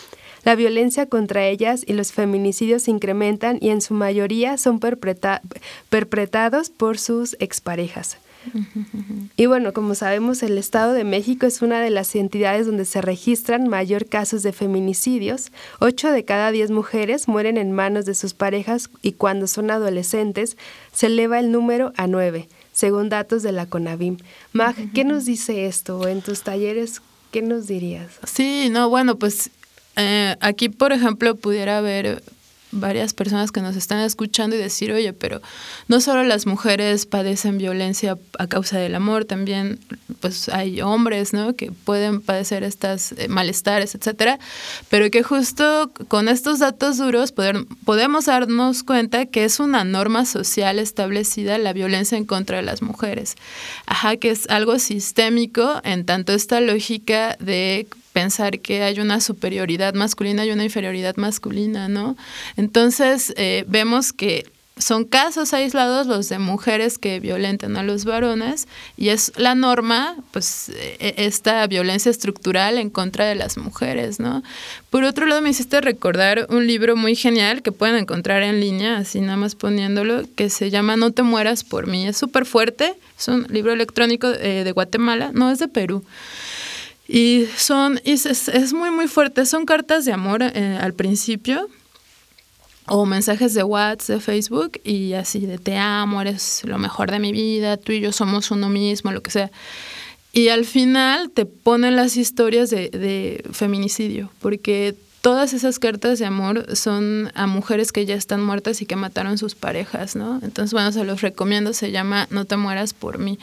La 0.45 0.55
violencia 0.55 1.07
contra 1.07 1.47
ellas 1.47 1.85
y 1.87 1.95
los 1.95 2.13
feminicidios 2.13 2.83
se 2.83 2.91
incrementan 2.91 3.59
y 3.61 3.71
en 3.71 3.81
su 3.81 3.95
mayoría 3.95 4.59
son 4.59 4.79
perpetrados 4.79 6.71
por 6.71 6.99
sus 6.99 7.37
exparejas. 7.41 8.19
Y 9.37 9.47
bueno, 9.47 9.73
como 9.73 9.95
sabemos, 9.95 10.43
el 10.43 10.59
Estado 10.59 10.93
de 10.93 11.03
México 11.03 11.47
es 11.47 11.63
una 11.63 11.81
de 11.81 11.91
las 11.91 12.15
entidades 12.15 12.67
donde 12.67 12.85
se 12.85 13.01
registran 13.01 13.69
mayor 13.69 14.07
casos 14.07 14.43
de 14.43 14.53
feminicidios. 14.53 15.51
Ocho 15.81 16.11
de 16.11 16.25
cada 16.25 16.53
diez 16.53 16.71
mujeres 16.71 17.27
mueren 17.27 17.57
en 17.57 17.73
manos 17.73 18.05
de 18.05 18.15
sus 18.15 18.35
parejas 18.35 18.91
y 19.03 19.13
cuando 19.13 19.47
son 19.47 19.71
adolescentes 19.71 20.57
se 20.93 21.07
eleva 21.07 21.41
el 21.41 21.51
número 21.51 21.93
a 21.97 22.07
nueve, 22.07 22.49
según 22.73 23.09
datos 23.09 23.43
de 23.43 23.53
la 23.53 23.67
CONAVIM. 23.67 24.19
Mag, 24.53 24.77
¿qué 24.95 25.05
nos 25.05 25.25
dice 25.25 25.67
esto? 25.67 26.07
En 26.07 26.23
tus 26.23 26.43
talleres, 26.43 27.03
¿qué 27.33 27.43
nos 27.43 27.67
dirías? 27.67 28.13
Sí, 28.25 28.69
no, 28.71 28.89
bueno, 28.89 29.17
pues 29.17 29.51
eh, 29.97 30.37
aquí, 30.41 30.69
por 30.69 30.93
ejemplo, 30.93 31.37
pudiera 31.37 31.79
haber 31.79 32.23
varias 32.75 33.15
personas 33.15 33.53
que 33.53 33.61
nos 33.61 33.77
están 33.77 34.01
escuchando 34.01 34.57
y 34.57 34.59
decir, 34.59 34.93
oye, 34.93 35.13
pero 35.13 35.41
no 35.89 36.01
solo 36.01 36.25
las 36.25 36.47
mujeres 36.47 37.07
padecen 37.07 37.59
violencia 37.59 38.19
a 38.39 38.47
causa 38.47 38.79
del 38.79 38.95
amor, 38.95 39.25
también 39.25 39.79
pues 40.21 40.49
hay 40.49 40.81
hombres, 40.81 41.33
¿no? 41.33 41.55
Que 41.55 41.71
pueden 41.71 42.21
padecer 42.21 42.65
estas 42.65 43.13
eh, 43.13 43.29
malestares, 43.29 43.95
etcétera, 43.95 44.39
pero 44.89 45.11
que 45.11 45.23
justo 45.23 45.93
con 46.09 46.29
estos 46.29 46.59
datos 46.59 46.99
duros 46.99 47.33
poder, 47.33 47.65
podemos 47.85 48.27
darnos 48.27 48.83
cuenta 48.83 49.27
que 49.27 49.45
es 49.45 49.61
una 49.61 49.85
norma 49.85 50.27
social 50.27 50.79
establecida 50.79 51.59
la 51.59 51.73
violencia 51.73 52.19
en 52.19 52.25
contra 52.25 52.57
de 52.57 52.63
las 52.63 52.83
mujeres. 52.83 53.37
Ajá, 53.87 54.17
que 54.17 54.31
es 54.31 54.49
algo 54.49 54.79
sistémico 54.79 55.81
en 55.85 56.05
tanto 56.05 56.33
esta 56.33 56.61
lógica 56.61 57.37
de 57.39 57.87
pensar 58.15 58.61
que 58.61 58.83
hay 58.85 59.01
una 59.01 59.21
superioridad 59.21 59.93
masculina 59.93 60.47
y 60.47 60.53
una 60.53 60.65
inferioridad 60.65 61.17
masculina, 61.17 61.89
¿no? 61.89 62.17
Entonces, 62.57 63.35
eh, 63.37 63.65
vemos 63.67 64.13
que 64.13 64.47
son 64.77 65.05
casos 65.05 65.53
aislados 65.53 66.07
los 66.07 66.29
de 66.29 66.39
mujeres 66.39 66.99
que 66.99 67.21
violentan 67.21 67.77
a 67.77 67.83
los 67.83 68.05
varones 68.05 68.67
y 68.97 69.11
es 69.11 69.33
la 69.37 69.55
norma, 69.55 70.17
pues, 70.33 70.71
e, 70.71 71.15
esta 71.19 71.67
violencia 71.67 72.11
estructural 72.11 72.79
en 72.79 72.91
contra 72.91 73.25
de 73.27 73.35
las 73.35 73.57
mujeres, 73.57 74.19
¿no? 74.19 74.43
Por 74.91 75.05
otro 75.05 75.27
lado, 75.27 75.43
me 75.43 75.51
hiciste 75.51 75.81
recordar 75.81 76.47
un 76.51 76.67
libro 76.67 76.97
muy 76.97 77.15
genial 77.15 77.63
que 77.63 77.73
pueden 77.73 77.97
encontrar 77.97 78.43
en 78.43 78.61
línea, 78.61 78.99
así 78.99 79.21
nada 79.21 79.37
más 79.37 79.55
poniéndolo, 79.55 80.23
que 80.37 80.51
se 80.51 80.71
llama 80.71 80.97
No 80.97 81.13
te 81.13 81.23
mueras 81.23 81.63
por 81.63 81.87
mí. 81.87 82.07
Es 82.07 82.17
súper 82.17 82.45
fuerte, 82.45 82.95
es 83.19 83.29
un 83.29 83.47
libro 83.51 83.73
electrónico 83.73 84.29
eh, 84.29 84.63
de 84.65 84.73
Guatemala, 84.73 85.31
no 85.33 85.51
es 85.51 85.59
de 85.59 85.69
Perú. 85.69 86.05
Y 87.07 87.47
son, 87.57 88.01
es, 88.05 88.27
es, 88.27 88.73
muy, 88.73 88.91
muy 88.91 89.09
fuerte. 89.09 89.45
Son 89.47 89.67
cartas 89.67 90.05
de 90.05 90.13
amor 90.13 90.43
eh, 90.43 90.79
al 90.81 90.95
principio 90.95 91.69
o 92.87 93.07
mensajes 93.07 93.55
de 93.55 93.63
WhatsApp, 93.63 94.17
de 94.17 94.21
Facebook 94.21 94.81
y 94.85 95.15
así 95.15 95.47
de 95.47 95.59
te 95.59 95.77
amo, 95.77 96.21
eres 96.21 96.63
lo 96.65 96.79
mejor 96.79 97.11
de 97.11 97.19
mi 97.19 97.33
vida, 97.33 97.77
tú 97.77 97.93
y 97.93 98.01
yo 98.01 98.13
somos 98.13 98.51
uno 98.51 98.69
mismo, 98.69 99.11
lo 99.11 99.23
que 99.23 99.31
sea. 99.31 99.51
Y 100.33 100.49
al 100.49 100.65
final 100.65 101.31
te 101.31 101.47
ponen 101.47 101.97
las 101.97 102.17
historias 102.17 102.69
de, 102.69 102.91
de 102.91 103.45
feminicidio, 103.53 104.31
porque 104.41 104.97
todas 105.25 105.55
esas 105.55 105.79
cartas 105.79 106.19
de 106.19 106.27
amor 106.27 106.77
son 106.77 107.33
a 107.35 107.47
mujeres 107.47 107.93
que 107.93 108.05
ya 108.05 108.15
están 108.15 108.45
muertas 108.45 108.83
y 108.83 108.87
que 108.87 108.97
mataron 108.97 109.39
sus 109.39 109.55
parejas, 109.55 110.17
¿no? 110.17 110.41
Entonces, 110.43 110.73
bueno, 110.75 110.93
se 110.93 111.05
los 111.05 111.23
recomiendo, 111.23 111.73
se 111.73 111.93
llama 111.93 112.27
No 112.31 112.45
te 112.45 112.59
mueras 112.59 112.93
por 112.93 113.19
mí. 113.19 113.39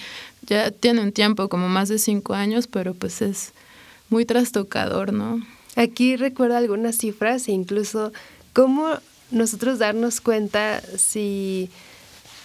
Ya 0.47 0.71
tiene 0.71 1.01
un 1.01 1.11
tiempo, 1.11 1.49
como 1.49 1.69
más 1.69 1.89
de 1.89 1.99
cinco 1.99 2.33
años, 2.33 2.67
pero 2.67 2.93
pues 2.93 3.21
es 3.21 3.53
muy 4.09 4.25
trastocador, 4.25 5.13
¿no? 5.13 5.41
Aquí 5.75 6.17
recuerdo 6.17 6.57
algunas 6.57 6.97
cifras 6.97 7.47
e 7.47 7.51
incluso 7.51 8.11
cómo 8.53 8.89
nosotros 9.31 9.79
darnos 9.79 10.19
cuenta 10.19 10.81
si, 10.97 11.69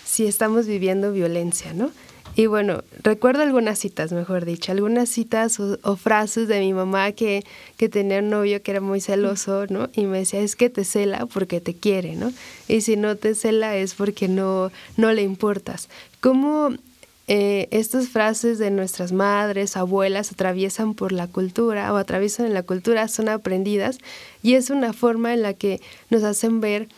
si 0.05 0.26
estamos 0.26 0.67
viviendo 0.67 1.12
violencia, 1.12 1.75
¿no? 1.75 1.91
Y 2.38 2.47
bueno, 2.47 2.85
recuerdo 3.03 3.43
algunas 3.43 3.79
citas, 3.79 4.12
mejor 4.12 4.45
dicho, 4.45 4.71
algunas 4.71 5.09
citas 5.09 5.59
o, 5.59 5.97
frases 5.97 6.49
de 6.49 6.61
mi 6.61 6.75
mamá 6.75 7.12
que, 7.12 7.45
que, 7.79 7.88
tenía 7.88 8.19
un 8.19 8.29
novio 8.29 8.62
que 8.62 8.73
era 8.73 8.83
muy 8.83 9.00
celoso, 9.00 9.65
¿no? 9.71 9.88
Y 9.95 10.05
me 10.05 10.19
decía, 10.19 10.41
es 10.41 10.55
que 10.55 10.69
te 10.69 10.85
cela 10.85 11.25
porque 11.25 11.62
te 11.62 11.75
quiere, 11.75 12.15
¿no? 12.15 12.31
Y 12.69 12.83
si 12.83 12.97
no 12.97 13.17
te 13.17 13.35
cela 13.35 13.75
es 13.76 13.95
porque 13.95 14.29
no, 14.29 14.71
no 14.99 15.12
le 15.15 15.23
importas. 15.23 15.88
¿Cómo 16.21 16.75
eh, 17.28 17.66
estas 17.73 18.09
frases 18.09 18.59
de 18.59 18.71
nuestras 18.71 19.12
madres, 19.12 19.76
abuelas, 19.76 20.30
atraviesan 20.30 20.95
por 20.95 21.11
la 21.11 21.26
cultura 21.26 21.92
o 21.92 21.97
atraviesan 21.97 22.47
en 22.47 22.54
la 22.54 22.62
cultura, 22.62 23.09
son 23.09 23.28
aprendidas 23.28 23.99
y 24.42 24.54
es 24.54 24.71
una 24.71 24.92
forma 24.92 25.35
en 25.35 25.42
la 25.42 25.52
que 25.54 25.80
nos 26.09 26.23
hacen 26.23 26.61
ver 26.61 26.88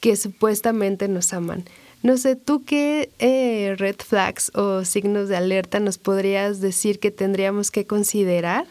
que 0.00 0.16
supuestamente 0.16 1.06
nos 1.08 1.32
aman. 1.32 1.64
No 2.02 2.18
sé, 2.18 2.36
¿tú 2.36 2.64
qué 2.64 3.10
eh, 3.18 3.76
red 3.78 3.96
flags 3.96 4.50
o 4.54 4.84
signos 4.84 5.28
de 5.28 5.36
alerta 5.36 5.80
nos 5.80 5.96
podrías 5.96 6.60
decir 6.60 6.98
que 6.98 7.10
tendríamos 7.10 7.70
que 7.70 7.86
considerar 7.86 8.66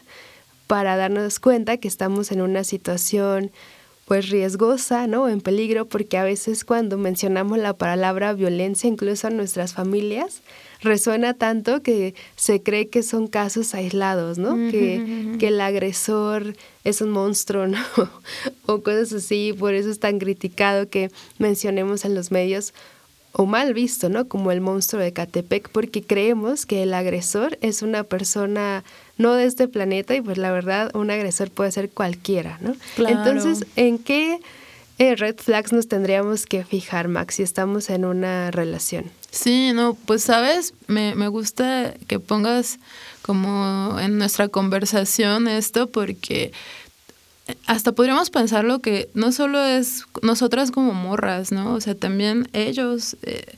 para 0.67 0.97
darnos 0.97 1.39
cuenta 1.39 1.77
que 1.77 1.88
estamos 1.88 2.31
en 2.31 2.41
una 2.41 2.63
situación 2.63 3.51
pues 4.05 4.29
riesgosa, 4.29 5.07
¿no? 5.07 5.29
En 5.29 5.41
peligro, 5.41 5.86
porque 5.86 6.17
a 6.17 6.24
veces 6.24 6.65
cuando 6.65 6.98
mencionamos 6.98 7.57
la 7.57 7.74
palabra 7.74 8.33
violencia, 8.33 8.88
incluso 8.89 9.27
a 9.27 9.29
nuestras 9.29 9.74
familias, 9.74 10.41
resuena 10.81 11.33
tanto 11.33 11.81
que 11.81 12.13
se 12.36 12.62
cree 12.62 12.89
que 12.89 13.03
son 13.03 13.27
casos 13.27 13.74
aislados, 13.74 14.38
¿no? 14.38 14.55
que, 14.69 15.36
que, 15.39 15.48
el 15.48 15.62
agresor 15.62 16.55
es 16.83 17.01
un 17.01 17.12
monstruo, 17.12 17.67
¿no? 17.67 17.79
o 18.65 18.81
cosas 18.81 19.13
así, 19.13 19.53
por 19.57 19.74
eso 19.74 19.89
es 19.89 20.00
tan 20.00 20.19
criticado 20.19 20.89
que 20.89 21.10
mencionemos 21.38 22.03
en 22.03 22.15
los 22.15 22.31
medios 22.31 22.74
o 23.34 23.46
mal 23.46 23.74
visto, 23.74 24.10
¿no? 24.10 24.28
Como 24.28 24.52
el 24.52 24.62
monstruo 24.62 25.02
de 25.02 25.12
Catepec, 25.12 25.70
porque 25.70 26.04
creemos 26.04 26.66
que 26.66 26.84
el 26.84 26.94
agresor 26.94 27.58
es 27.62 27.82
una 27.82 28.04
persona 28.04 28.84
no 29.18 29.34
de 29.34 29.46
este 29.46 29.68
planeta 29.68 30.16
y 30.16 30.22
pues 30.22 30.38
la 30.38 30.52
verdad 30.52 30.96
un 30.96 31.10
agresor 31.12 31.50
puede 31.50 31.72
ser 31.72 31.90
cualquiera, 31.90 32.60
¿no? 32.62 32.75
Entonces, 33.08 33.66
¿en 33.75 33.98
qué 33.98 34.40
eh, 35.00 35.16
red 35.16 35.36
flags 35.38 35.74
nos 35.74 35.88
tendríamos 35.88 36.46
que 36.46 36.63
fijar, 36.63 37.08
Max, 37.08 37.36
si 37.36 37.44
estamos 37.44 37.90
en 37.90 38.06
una 38.06 38.52
relación? 38.52 39.06
Sí, 39.32 39.72
no, 39.74 39.96
pues 40.06 40.22
sabes, 40.22 40.75
me, 40.86 41.16
me 41.16 41.28
gusta 41.28 41.96
que 42.08 42.20
pongas 42.20 42.78
como 43.24 43.98
en 44.00 44.20
nuestra 44.20 44.48
conversación 44.48 45.48
esto 45.48 45.88
porque 45.90 46.52
hasta 47.65 47.91
podríamos 47.91 48.29
pensarlo 48.29 48.79
que 48.79 49.09
no 49.13 49.31
solo 49.31 49.63
es 49.63 50.05
nosotras 50.21 50.71
como 50.71 50.93
morras, 50.93 51.51
¿no? 51.51 51.73
O 51.73 51.81
sea, 51.81 51.95
también 51.95 52.47
ellos, 52.53 53.17
eh, 53.23 53.55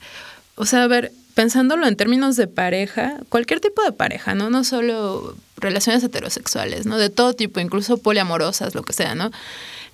o 0.56 0.66
sea, 0.66 0.84
a 0.84 0.86
ver, 0.88 1.12
pensándolo 1.34 1.86
en 1.86 1.96
términos 1.96 2.36
de 2.36 2.46
pareja, 2.46 3.18
cualquier 3.28 3.60
tipo 3.60 3.82
de 3.82 3.92
pareja, 3.92 4.34
¿no? 4.34 4.50
No 4.50 4.64
solo 4.64 5.36
relaciones 5.56 6.02
heterosexuales, 6.02 6.86
¿no? 6.86 6.98
De 6.98 7.10
todo 7.10 7.34
tipo, 7.34 7.60
incluso 7.60 7.98
poliamorosas, 7.98 8.74
lo 8.74 8.82
que 8.82 8.92
sea, 8.92 9.14
¿no? 9.14 9.30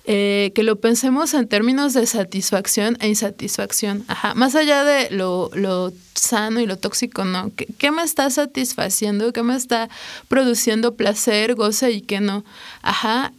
Eh, 0.05 0.51
que 0.53 0.63
lo 0.63 0.77
pensemos 0.77 1.33
en 1.33 1.47
términos 1.47 1.93
de 1.93 2.05
satisfacción 2.07 2.97
e 2.99 3.07
insatisfacción. 3.07 4.03
Ajá. 4.07 4.33
Más 4.33 4.55
allá 4.55 4.83
de 4.83 5.11
lo, 5.11 5.49
lo 5.53 5.93
sano 6.13 6.59
y 6.59 6.65
lo 6.65 6.77
tóxico, 6.77 7.23
¿no? 7.25 7.51
¿Qué, 7.55 7.67
¿Qué, 7.77 7.91
me 7.91 8.03
está 8.03 8.29
satisfaciendo? 8.29 9.31
¿Qué 9.31 9.43
me 9.43 9.55
está 9.55 9.87
produciendo 10.27 10.95
placer, 10.95 11.55
goce 11.55 11.91
y 11.91 12.01
qué 12.01 12.19
no? 12.19 12.43
Ajá. 12.81 13.31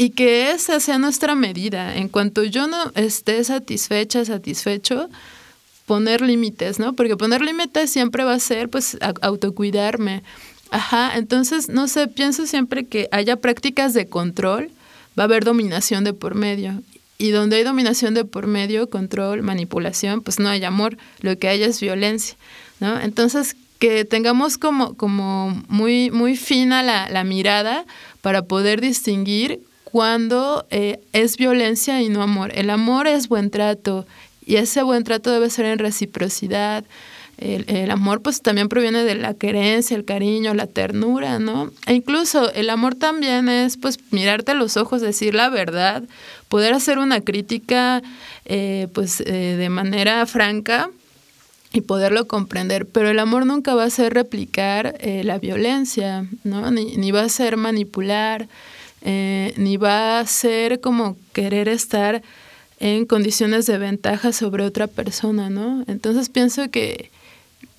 Y 0.00 0.10
que 0.10 0.52
esa 0.52 0.78
sea 0.78 0.96
nuestra 0.98 1.34
medida. 1.34 1.96
En 1.96 2.08
cuanto 2.08 2.44
yo 2.44 2.68
no 2.68 2.92
esté 2.94 3.42
satisfecha, 3.42 4.24
satisfecho, 4.24 5.10
poner 5.86 6.20
límites, 6.20 6.78
¿no? 6.78 6.92
Porque 6.92 7.16
poner 7.16 7.42
límites 7.42 7.90
siempre 7.90 8.22
va 8.22 8.34
a 8.34 8.38
ser, 8.38 8.68
pues, 8.68 8.96
autocuidarme. 9.20 10.22
Ajá. 10.70 11.16
Entonces, 11.16 11.68
no 11.68 11.88
sé, 11.88 12.06
pienso 12.06 12.46
siempre 12.46 12.86
que 12.86 13.08
haya 13.10 13.36
prácticas 13.36 13.92
de 13.92 14.06
control 14.06 14.70
va 15.18 15.24
a 15.24 15.26
haber 15.26 15.44
dominación 15.44 16.04
de 16.04 16.12
por 16.12 16.36
medio. 16.36 16.80
Y 17.18 17.30
donde 17.30 17.56
hay 17.56 17.64
dominación 17.64 18.14
de 18.14 18.24
por 18.24 18.46
medio, 18.46 18.88
control, 18.90 19.42
manipulación, 19.42 20.22
pues 20.22 20.38
no 20.38 20.48
hay 20.48 20.62
amor, 20.62 20.96
lo 21.20 21.36
que 21.36 21.48
hay 21.48 21.64
es 21.64 21.80
violencia, 21.80 22.36
¿no? 22.78 23.00
Entonces, 23.00 23.56
que 23.80 24.04
tengamos 24.04 24.58
como, 24.58 24.94
como 24.94 25.60
muy, 25.66 26.12
muy 26.12 26.36
fina 26.36 26.84
la, 26.84 27.08
la 27.08 27.24
mirada 27.24 27.84
para 28.20 28.42
poder 28.42 28.80
distinguir 28.80 29.60
cuando 29.90 30.66
eh, 30.70 31.00
es 31.14 31.38
violencia 31.38 32.02
y 32.02 32.10
no 32.10 32.22
amor. 32.22 32.52
El 32.54 32.68
amor 32.68 33.06
es 33.06 33.28
buen 33.28 33.50
trato 33.50 34.06
y 34.44 34.56
ese 34.56 34.82
buen 34.82 35.02
trato 35.02 35.30
debe 35.30 35.48
ser 35.48 35.64
en 35.64 35.78
reciprocidad, 35.78 36.84
el, 37.38 37.90
amor 37.92 38.20
pues 38.20 38.42
también 38.42 38.68
proviene 38.68 39.04
de 39.04 39.14
la 39.14 39.32
querencia, 39.32 39.96
el 39.96 40.04
cariño, 40.04 40.54
la 40.54 40.66
ternura, 40.66 41.38
¿no? 41.38 41.70
E 41.86 41.94
incluso 41.94 42.52
el 42.52 42.68
amor 42.68 42.96
también 42.96 43.48
es 43.48 43.76
pues 43.76 44.00
mirarte 44.10 44.52
a 44.52 44.54
los 44.56 44.76
ojos, 44.76 45.00
decir 45.00 45.34
la 45.36 45.48
verdad, 45.48 46.02
poder 46.48 46.74
hacer 46.74 46.98
una 46.98 47.20
crítica 47.20 48.02
eh, 48.44 48.88
pues 48.92 49.20
eh, 49.20 49.54
de 49.56 49.68
manera 49.68 50.26
franca 50.26 50.90
y 51.72 51.82
poderlo 51.82 52.26
comprender, 52.26 52.86
pero 52.86 53.08
el 53.08 53.20
amor 53.20 53.46
nunca 53.46 53.76
va 53.76 53.84
a 53.84 53.90
ser 53.90 54.14
replicar 54.14 54.96
la 55.22 55.38
violencia, 55.38 56.26
¿no? 56.42 56.72
Ni, 56.72 56.96
ni, 56.96 57.12
va 57.12 57.22
a 57.22 57.28
ser 57.28 57.56
manipular, 57.56 58.48
ni 59.02 59.76
va 59.76 60.20
a 60.20 60.26
ser 60.26 60.80
como 60.80 61.16
querer 61.32 61.68
estar 61.68 62.22
en 62.80 63.06
condiciones 63.06 63.66
de 63.66 63.78
ventaja 63.78 64.32
sobre 64.32 64.64
otra 64.64 64.86
persona, 64.86 65.50
¿no? 65.50 65.84
Entonces 65.86 66.28
pienso 66.28 66.70
que 66.70 67.10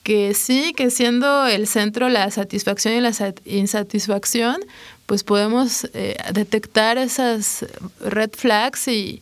que 0.09 0.33
sí, 0.33 0.73
que 0.75 0.89
siendo 0.89 1.45
el 1.45 1.67
centro 1.67 2.09
la 2.09 2.31
satisfacción 2.31 2.95
y 2.95 2.99
la 2.99 3.11
insatisfacción, 3.45 4.57
pues 5.05 5.23
podemos 5.23 5.87
eh, 5.93 6.17
detectar 6.33 6.97
esas 6.97 7.65
red 7.99 8.31
flags 8.35 8.87
y, 8.87 9.21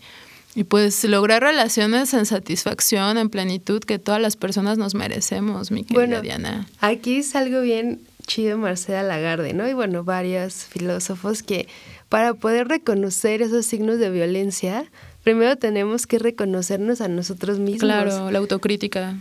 pues 0.69 1.03
lograr 1.03 1.43
relaciones 1.43 2.13
en 2.13 2.25
satisfacción, 2.25 3.17
en 3.17 3.29
plenitud, 3.29 3.81
que 3.81 3.99
todas 3.99 4.21
las 4.21 4.37
personas 4.37 4.77
nos 4.77 4.95
merecemos, 4.95 5.71
mi 5.71 5.83
querida 5.83 5.99
bueno, 5.99 6.21
Diana. 6.21 6.67
Aquí 6.79 7.17
es 7.17 7.35
algo 7.35 7.61
bien 7.61 7.99
chido 8.27 8.57
Marcela 8.57 9.01
Lagarde, 9.01 9.53
¿no? 9.53 9.67
Y 9.67 9.73
bueno, 9.73 10.03
varios 10.03 10.65
filósofos 10.65 11.41
que 11.41 11.67
para 12.09 12.35
poder 12.35 12.67
reconocer 12.67 13.41
esos 13.41 13.65
signos 13.65 13.97
de 13.97 14.09
violencia, 14.09 14.85
primero 15.23 15.55
tenemos 15.55 16.05
que 16.05 16.19
reconocernos 16.19 17.01
a 17.01 17.07
nosotros 17.07 17.57
mismos. 17.59 17.81
Claro, 17.81 18.29
la 18.29 18.39
autocrítica. 18.39 19.17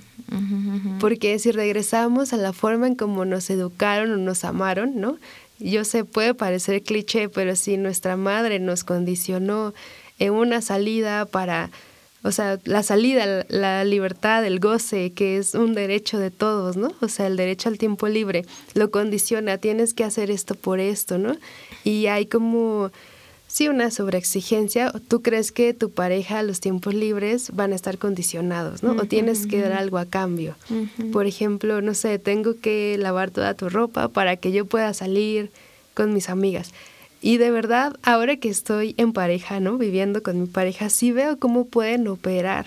Porque 1.00 1.38
si 1.38 1.52
regresamos 1.52 2.32
a 2.32 2.36
la 2.36 2.52
forma 2.52 2.86
en 2.86 2.96
cómo 2.96 3.24
nos 3.24 3.48
educaron 3.48 4.12
o 4.12 4.16
nos 4.16 4.44
amaron, 4.44 5.00
¿no? 5.00 5.18
Yo 5.58 5.84
sé, 5.84 6.04
puede 6.04 6.34
parecer 6.34 6.82
cliché, 6.82 7.28
pero 7.28 7.56
si 7.56 7.76
nuestra 7.76 8.16
madre 8.16 8.58
nos 8.58 8.84
condicionó 8.84 9.72
en 10.18 10.32
una 10.32 10.60
salida 10.60 11.24
para, 11.26 11.70
o 12.26 12.32
sea, 12.32 12.58
la 12.64 12.82
salida, 12.82 13.46
la 13.48 13.84
libertad, 13.84 14.44
el 14.44 14.58
goce, 14.58 15.12
que 15.12 15.36
es 15.36 15.54
un 15.54 15.74
derecho 15.74 16.18
de 16.18 16.30
todos, 16.30 16.76
¿no? 16.76 16.92
O 17.00 17.08
sea, 17.08 17.28
el 17.28 17.36
derecho 17.36 17.68
al 17.68 17.78
tiempo 17.78 18.08
libre, 18.08 18.44
lo 18.74 18.90
condiciona, 18.90 19.58
tienes 19.58 19.94
que 19.94 20.02
hacer 20.02 20.30
esto 20.30 20.56
por 20.56 20.80
esto, 20.80 21.18
¿no? 21.18 21.36
Y 21.84 22.06
hay 22.06 22.26
como 22.26 22.90
sí 23.46 23.68
una 23.68 23.90
sobreexigencia, 23.90 24.92
tú 25.06 25.22
crees 25.22 25.52
que 25.52 25.72
tu 25.72 25.90
pareja 25.90 26.42
los 26.42 26.60
tiempos 26.60 26.94
libres 26.94 27.50
van 27.54 27.72
a 27.72 27.76
estar 27.76 27.96
condicionados, 27.96 28.82
¿no? 28.82 28.92
o 28.92 29.04
tienes 29.06 29.46
que 29.46 29.60
dar 29.60 29.72
algo 29.72 29.98
a 29.98 30.04
cambio. 30.04 30.56
Por 31.12 31.26
ejemplo, 31.26 31.80
no 31.80 31.94
sé, 31.94 32.18
tengo 32.18 32.56
que 32.60 32.96
lavar 32.98 33.30
toda 33.30 33.54
tu 33.54 33.68
ropa 33.68 34.08
para 34.08 34.36
que 34.36 34.50
yo 34.50 34.64
pueda 34.64 34.92
salir 34.94 35.50
con 35.94 36.12
mis 36.12 36.28
amigas. 36.28 36.72
Y 37.26 37.38
de 37.38 37.50
verdad, 37.50 37.96
ahora 38.04 38.36
que 38.36 38.48
estoy 38.48 38.94
en 38.98 39.12
pareja, 39.12 39.58
¿no? 39.58 39.78
Viviendo 39.78 40.22
con 40.22 40.40
mi 40.40 40.46
pareja, 40.46 40.88
sí 40.88 41.10
veo 41.10 41.40
cómo 41.40 41.64
pueden 41.64 42.06
operar 42.06 42.66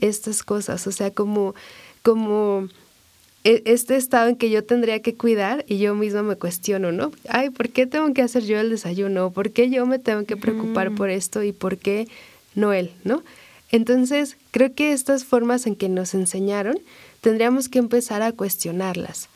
estas 0.00 0.44
cosas, 0.44 0.86
o 0.86 0.92
sea, 0.92 1.10
como 1.10 1.56
como 2.02 2.68
e, 3.42 3.60
este 3.64 3.96
estado 3.96 4.28
en 4.28 4.36
que 4.36 4.50
yo 4.50 4.62
tendría 4.62 5.02
que 5.02 5.16
cuidar 5.16 5.64
y 5.66 5.78
yo 5.78 5.96
misma 5.96 6.22
me 6.22 6.36
cuestiono, 6.36 6.92
¿no? 6.92 7.10
Ay, 7.28 7.50
¿por 7.50 7.70
qué 7.70 7.88
tengo 7.88 8.14
que 8.14 8.22
hacer 8.22 8.44
yo 8.44 8.60
el 8.60 8.70
desayuno? 8.70 9.32
¿Por 9.32 9.50
qué 9.50 9.68
yo 9.68 9.84
me 9.84 9.98
tengo 9.98 10.24
que 10.26 10.36
preocupar 10.36 10.94
por 10.94 11.10
esto 11.10 11.42
y 11.42 11.50
por 11.50 11.76
qué 11.76 12.06
no 12.54 12.72
él, 12.72 12.92
¿no? 13.02 13.24
Entonces, 13.72 14.36
creo 14.52 14.76
que 14.76 14.92
estas 14.92 15.24
formas 15.24 15.66
en 15.66 15.74
que 15.74 15.88
nos 15.88 16.14
enseñaron 16.14 16.78
tendríamos 17.20 17.68
que 17.68 17.80
empezar 17.80 18.22
a 18.22 18.30
cuestionarlas. 18.30 19.28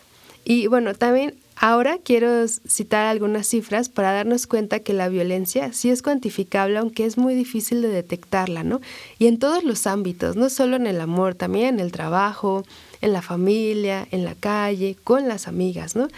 Y 0.44 0.68
bueno, 0.68 0.94
también 0.94 1.34
ahora 1.62 1.98
quiero 2.02 2.48
citar 2.48 3.06
algunas 3.06 3.46
cifras 3.46 3.88
para 3.88 4.12
darnos 4.12 4.48
cuenta 4.48 4.80
que 4.80 4.92
la 4.92 5.08
violencia 5.08 5.72
sí 5.72 5.90
es 5.90 6.02
cuantificable, 6.02 6.76
aunque 6.76 7.04
es 7.06 7.16
muy 7.16 7.36
difícil 7.36 7.82
de 7.82 7.88
detectarla, 7.88 8.64
¿no? 8.64 8.80
Y 9.20 9.28
en 9.28 9.38
todos 9.38 9.62
los 9.62 9.86
ámbitos, 9.86 10.34
no 10.34 10.50
solo 10.50 10.74
en 10.74 10.88
el 10.88 11.00
amor, 11.00 11.36
también 11.36 11.74
en 11.74 11.80
el 11.80 11.92
trabajo, 11.92 12.64
en 13.00 13.12
la 13.12 13.22
familia, 13.22 14.08
en 14.10 14.24
la 14.24 14.34
calle, 14.34 14.96
con 15.04 15.28
las 15.28 15.46
amigas, 15.46 15.94
¿no? 15.94 16.08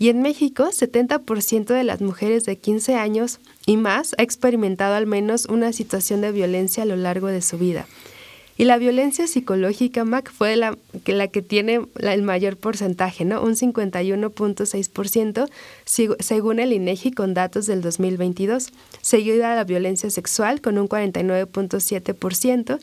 Y 0.00 0.08
en 0.08 0.22
México, 0.22 0.64
70% 0.64 1.66
de 1.66 1.84
las 1.84 2.00
mujeres 2.00 2.44
de 2.44 2.58
15 2.58 2.96
años 2.96 3.38
y 3.66 3.76
más 3.76 4.16
ha 4.18 4.22
experimentado 4.24 4.96
al 4.96 5.06
menos 5.06 5.46
una 5.46 5.72
situación 5.72 6.20
de 6.20 6.32
violencia 6.32 6.82
a 6.82 6.86
lo 6.86 6.96
largo 6.96 7.28
de 7.28 7.42
su 7.42 7.58
vida. 7.58 7.86
Y 8.60 8.66
la 8.66 8.76
violencia 8.76 9.26
psicológica, 9.26 10.04
Mac, 10.04 10.30
fue 10.30 10.54
la 10.54 10.76
que, 11.02 11.14
la 11.14 11.28
que 11.28 11.40
tiene 11.40 11.80
el 11.98 12.20
mayor 12.20 12.58
porcentaje, 12.58 13.24
¿no? 13.24 13.42
Un 13.42 13.56
51.6%, 13.56 15.48
según 16.18 16.58
el 16.58 16.74
INEGI 16.74 17.12
con 17.12 17.32
datos 17.32 17.64
del 17.64 17.80
2022, 17.80 18.68
seguida 19.00 19.48
de 19.48 19.56
la 19.56 19.64
violencia 19.64 20.10
sexual 20.10 20.60
con 20.60 20.76
un 20.76 20.90
49.7%, 20.90 22.78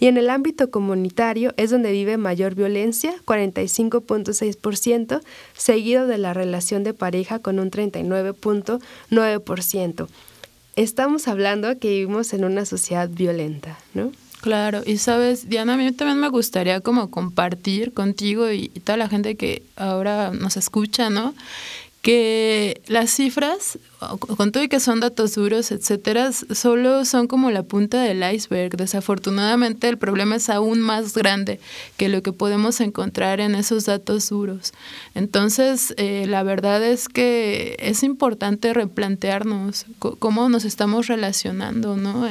y 0.00 0.06
en 0.06 0.16
el 0.16 0.30
ámbito 0.30 0.70
comunitario 0.70 1.52
es 1.58 1.68
donde 1.68 1.92
vive 1.92 2.16
mayor 2.16 2.54
violencia, 2.54 3.14
45.6%, 3.26 5.20
seguido 5.54 6.06
de 6.06 6.16
la 6.16 6.32
relación 6.32 6.84
de 6.84 6.94
pareja 6.94 7.38
con 7.38 7.58
un 7.58 7.70
39.9%. 7.70 10.08
Estamos 10.74 11.28
hablando 11.28 11.78
que 11.78 11.90
vivimos 11.90 12.32
en 12.32 12.46
una 12.46 12.64
sociedad 12.64 13.10
violenta, 13.10 13.78
¿no? 13.92 14.10
Claro, 14.40 14.82
y 14.86 14.98
sabes, 14.98 15.48
Diana, 15.48 15.74
a 15.74 15.76
mí 15.76 15.90
también 15.92 16.20
me 16.20 16.28
gustaría 16.28 16.80
como 16.80 17.10
compartir 17.10 17.92
contigo 17.92 18.50
y, 18.50 18.68
toda 18.68 18.96
la 18.96 19.08
gente 19.08 19.36
que 19.36 19.62
ahora 19.76 20.30
nos 20.30 20.56
escucha, 20.56 21.10
¿no? 21.10 21.34
que 22.00 22.80
las 22.86 23.10
cifras, 23.10 23.78
con 24.18 24.52
todo 24.52 24.62
y 24.62 24.68
que 24.68 24.78
son 24.78 25.00
datos 25.00 25.34
duros, 25.34 25.72
etcétera, 25.72 26.30
solo 26.32 27.04
son 27.04 27.26
como 27.26 27.50
la 27.50 27.64
punta 27.64 28.00
del 28.00 28.22
iceberg. 28.32 28.76
Desafortunadamente, 28.76 29.88
el 29.88 29.98
problema 29.98 30.36
es 30.36 30.48
aún 30.48 30.80
más 30.80 31.12
grande 31.12 31.58
que 31.96 32.08
lo 32.08 32.22
que 32.22 32.32
podemos 32.32 32.80
encontrar 32.80 33.40
en 33.40 33.56
esos 33.56 33.86
datos 33.86 34.28
duros. 34.28 34.72
Entonces, 35.16 35.92
eh, 35.96 36.26
la 36.28 36.44
verdad 36.44 36.82
es 36.84 37.08
que 37.08 37.76
es 37.80 38.04
importante 38.04 38.72
replantearnos 38.72 39.84
cómo 39.98 40.48
nos 40.48 40.64
estamos 40.64 41.08
relacionando, 41.08 41.96
¿no? 41.96 42.28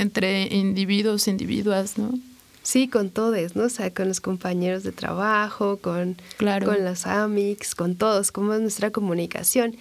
Entre 0.00 0.48
individuos, 0.54 1.28
individuas, 1.28 1.98
¿no? 1.98 2.18
Sí, 2.62 2.88
con 2.88 3.10
todos, 3.10 3.54
¿no? 3.54 3.64
O 3.64 3.68
sea, 3.68 3.92
con 3.92 4.08
los 4.08 4.20
compañeros 4.20 4.82
de 4.82 4.92
trabajo, 4.92 5.78
con, 5.78 6.16
con 6.38 6.84
los 6.84 7.06
amics, 7.06 7.74
con 7.74 7.96
todos, 7.96 8.32
cómo 8.32 8.54
es 8.54 8.60
nuestra 8.60 8.90
comunicación. 8.90 9.76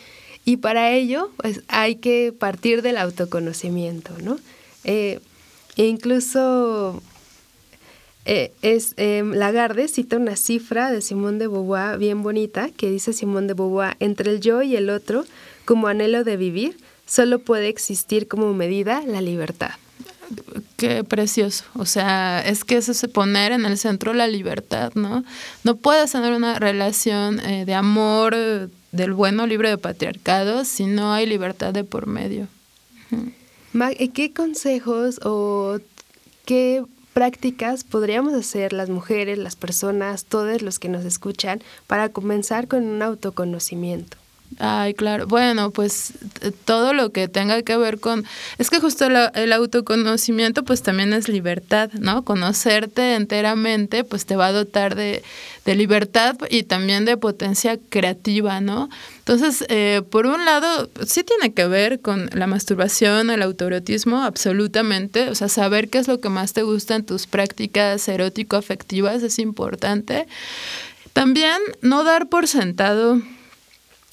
Y 0.45 0.57
para 0.57 0.91
ello, 0.91 1.31
pues 1.37 1.61
hay 1.67 1.95
que 1.95 2.33
partir 2.37 2.81
del 2.81 2.97
autoconocimiento, 2.97 4.13
¿no? 4.21 4.37
Eh, 4.83 5.19
incluso 5.75 7.01
eh, 8.25 8.51
es, 8.61 8.93
eh, 8.97 9.23
Lagarde 9.25 9.87
cita 9.87 10.17
una 10.17 10.35
cifra 10.35 10.91
de 10.91 11.01
Simón 11.01 11.37
de 11.37 11.47
Beauvoir 11.47 11.97
bien 11.97 12.23
bonita, 12.23 12.69
que 12.69 12.89
dice 12.89 13.13
Simón 13.13 13.47
de 13.47 13.53
Beauvoir, 13.53 13.95
entre 13.99 14.31
el 14.31 14.39
yo 14.41 14.61
y 14.63 14.75
el 14.75 14.89
otro, 14.89 15.25
como 15.65 15.87
anhelo 15.87 16.23
de 16.23 16.37
vivir, 16.37 16.77
solo 17.05 17.39
puede 17.39 17.69
existir 17.69 18.27
como 18.27 18.53
medida 18.53 19.01
la 19.05 19.21
libertad 19.21 19.71
qué 20.77 21.03
precioso. 21.03 21.65
O 21.75 21.85
sea, 21.85 22.41
es 22.41 22.63
que 22.63 22.77
eso 22.77 22.91
es 22.91 23.05
poner 23.11 23.51
en 23.51 23.65
el 23.65 23.77
centro 23.77 24.13
la 24.13 24.27
libertad, 24.27 24.91
¿no? 24.95 25.23
No 25.63 25.75
puedes 25.75 26.11
tener 26.11 26.33
una 26.33 26.59
relación 26.59 27.39
eh, 27.39 27.65
de 27.65 27.73
amor 27.73 28.35
del 28.91 29.13
bueno 29.13 29.45
libre 29.45 29.69
de 29.69 29.77
patriarcado 29.77 30.65
si 30.65 30.85
no 30.85 31.13
hay 31.13 31.25
libertad 31.25 31.73
de 31.73 31.83
por 31.83 32.07
medio. 32.07 32.47
Mag, 33.73 33.95
¿qué 34.13 34.33
consejos 34.33 35.19
o 35.23 35.79
qué 36.45 36.83
prácticas 37.13 37.83
podríamos 37.83 38.33
hacer 38.33 38.73
las 38.73 38.89
mujeres, 38.89 39.37
las 39.37 39.55
personas, 39.55 40.25
todos 40.25 40.61
los 40.61 40.79
que 40.79 40.89
nos 40.89 41.05
escuchan 41.05 41.61
para 41.85 42.09
comenzar 42.09 42.67
con 42.67 42.83
un 42.83 43.01
autoconocimiento? 43.01 44.17
Ay, 44.57 44.93
claro. 44.93 45.27
Bueno, 45.27 45.71
pues 45.71 46.13
todo 46.65 46.93
lo 46.93 47.11
que 47.11 47.27
tenga 47.27 47.61
que 47.61 47.77
ver 47.77 47.99
con... 47.99 48.25
Es 48.57 48.69
que 48.69 48.79
justo 48.79 49.05
el 49.05 49.53
autoconocimiento 49.53 50.63
pues 50.63 50.81
también 50.81 51.13
es 51.13 51.29
libertad, 51.29 51.91
¿no? 51.93 52.25
Conocerte 52.25 53.15
enteramente 53.15 54.03
pues 54.03 54.25
te 54.25 54.35
va 54.35 54.47
a 54.47 54.51
dotar 54.51 54.95
de, 54.95 55.23
libertad 55.65 56.35
y 56.49 56.63
también 56.63 57.05
de 57.05 57.15
potencia 57.15 57.77
creativa, 57.89 58.59
¿no? 58.59 58.89
Entonces, 59.19 59.63
eh, 59.69 60.01
por 60.09 60.25
un 60.25 60.43
lado, 60.43 60.89
sí 61.05 61.23
tiene 61.23 61.53
que 61.53 61.67
ver 61.67 61.99
con 61.99 62.27
la 62.33 62.47
masturbación, 62.47 63.29
el 63.29 63.43
autoerotismo, 63.43 64.23
absolutamente. 64.23 65.29
O 65.29 65.35
sea, 65.35 65.47
saber 65.47 65.89
qué 65.89 65.99
es 65.99 66.07
lo 66.07 66.19
que 66.19 66.29
más 66.29 66.53
te 66.53 66.63
gusta 66.63 66.95
en 66.95 67.05
tus 67.05 67.27
prácticas 67.27 68.07
erótico-afectivas 68.07 69.21
es 69.21 69.37
importante. 69.37 70.25
También 71.13 71.59
no 71.81 72.03
dar 72.03 72.29
por 72.29 72.47
sentado 72.47 73.21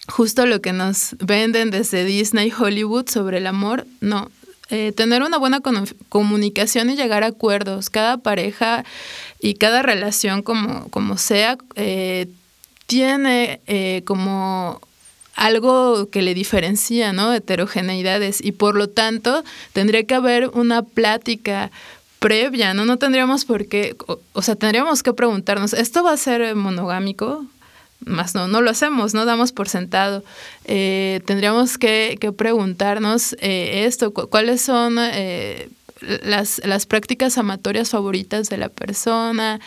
justo 0.09 0.47
lo 0.47 0.61
que 0.61 0.73
nos 0.73 1.17
venden 1.21 1.71
desde 1.71 2.05
Disney, 2.05 2.53
Hollywood 2.57 3.09
sobre 3.09 3.39
el 3.39 3.47
amor, 3.47 3.87
no. 4.01 4.31
Eh, 4.69 4.93
tener 4.97 5.23
una 5.23 5.39
buena 5.39 5.61
comunicación 6.09 6.91
y 6.91 6.97
llegar 6.97 7.23
a 7.23 7.29
acuerdos. 7.29 7.89
Cada 7.89 8.19
pareja 8.19 8.85
y 9.41 9.55
cada 9.55 9.83
relación, 9.83 10.43
como, 10.43 10.89
como 10.89 11.19
sea, 11.19 11.57
eh, 11.77 12.27
tiene 12.87 13.61
eh, 13.67 14.03
como 14.05 14.81
algo 15.37 16.11
que 16.11 16.23
le 16.23 16.35
diferencia, 16.35 17.13
¿no? 17.13 17.33
Heterogeneidades. 17.33 18.45
Y 18.45 18.53
por 18.53 18.75
lo 18.75 18.89
tanto, 18.89 19.45
tendría 19.73 20.05
que 20.05 20.15
haber 20.15 20.49
una 20.49 20.83
plática 20.83 21.71
previa, 22.19 22.75
¿no? 22.75 22.87
No 22.87 22.97
tendríamos 22.97 23.45
por 23.45 23.69
qué, 23.69 23.95
o 24.33 24.43
sea, 24.43 24.57
tendríamos 24.57 25.03
que 25.05 25.13
preguntarnos, 25.13 25.75
¿esto 25.75 26.03
va 26.03 26.13
a 26.13 26.17
ser 26.17 26.57
monogámico? 26.57 27.47
Más 28.05 28.35
no, 28.35 28.49
no 28.49 28.61
lo 28.61 28.71
hacemos, 28.71 29.15
no 29.15 29.25
damos 29.25 29.53
por 29.53 29.69
sentado. 29.69 30.23
Eh, 30.65 31.21
tendríamos 31.25 31.79
que, 31.79 32.19
que 32.21 32.33
preguntarnos 32.33 33.35
eh, 33.41 33.85
esto, 33.87 34.13
cuáles 34.13 34.63
son 34.63 34.97
eh, 34.99 35.69
las, 36.01 36.61
las, 36.65 36.87
prácticas 36.87 37.39
amatorias 37.39 37.91
favoritas 37.91 38.49
de 38.49 38.59
la 38.59 38.69
persona, 38.69 39.61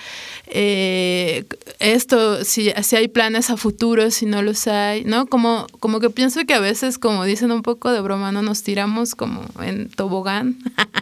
eh, 0.48 1.46
esto, 1.80 2.44
si, 2.44 2.72
si 2.84 2.96
hay 2.96 3.08
planes 3.08 3.50
a 3.50 3.58
futuro, 3.58 4.12
si 4.12 4.26
no 4.26 4.42
los 4.42 4.68
hay, 4.68 5.04
¿no? 5.06 5.26
Como, 5.26 5.66
como 5.80 6.00
que 6.00 6.10
pienso 6.10 6.46
que 6.46 6.54
a 6.54 6.60
veces, 6.60 7.00
como 7.00 7.24
dicen 7.26 7.52
un 7.52 7.64
poco 7.64 7.92
de 7.92 8.02
broma, 8.02 8.32
no 8.32 8.42
nos 8.42 8.64
tiramos 8.64 9.16
como 9.16 9.44
en 9.62 9.90
tobogán, 9.90 10.58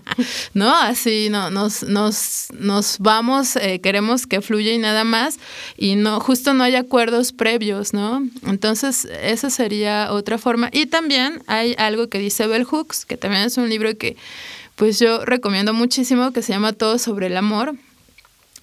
¿no? 0.54 0.74
Así 0.76 1.28
no, 1.30 1.50
nos, 1.50 1.84
nos, 1.84 2.48
nos 2.58 2.98
vamos, 3.00 3.58
eh, 3.58 3.80
queremos 3.82 4.28
que 4.28 4.42
fluya 4.42 4.72
y 4.72 4.78
nada 4.78 5.04
más, 5.04 5.40
y 5.78 5.96
no, 5.96 6.20
justo 6.20 6.54
no 6.54 6.64
hay 6.64 6.76
acuerdos 6.76 7.34
previos, 7.34 7.94
¿no? 7.94 8.28
Entonces, 8.46 9.06
esa 9.22 9.50
sería 9.50 10.12
otra 10.12 10.38
forma. 10.38 10.70
Y 10.72 10.86
también 10.86 11.44
hay 11.48 11.76
algo 11.78 12.08
que 12.08 12.20
dice 12.20 12.48
Bell 12.48 12.64
Hooks, 12.64 13.06
que 13.06 13.18
también 13.18 13.44
es 13.44 13.58
un 13.58 13.70
libro 13.70 13.98
que 13.98 14.16
pues 14.78 15.00
yo 15.00 15.26
recomiendo 15.26 15.74
muchísimo 15.74 16.32
que 16.32 16.44
se 16.44 16.54
llama 16.54 16.72
Todo 16.72 17.00
sobre 17.00 17.28
el 17.28 17.36
amor. 17.36 17.76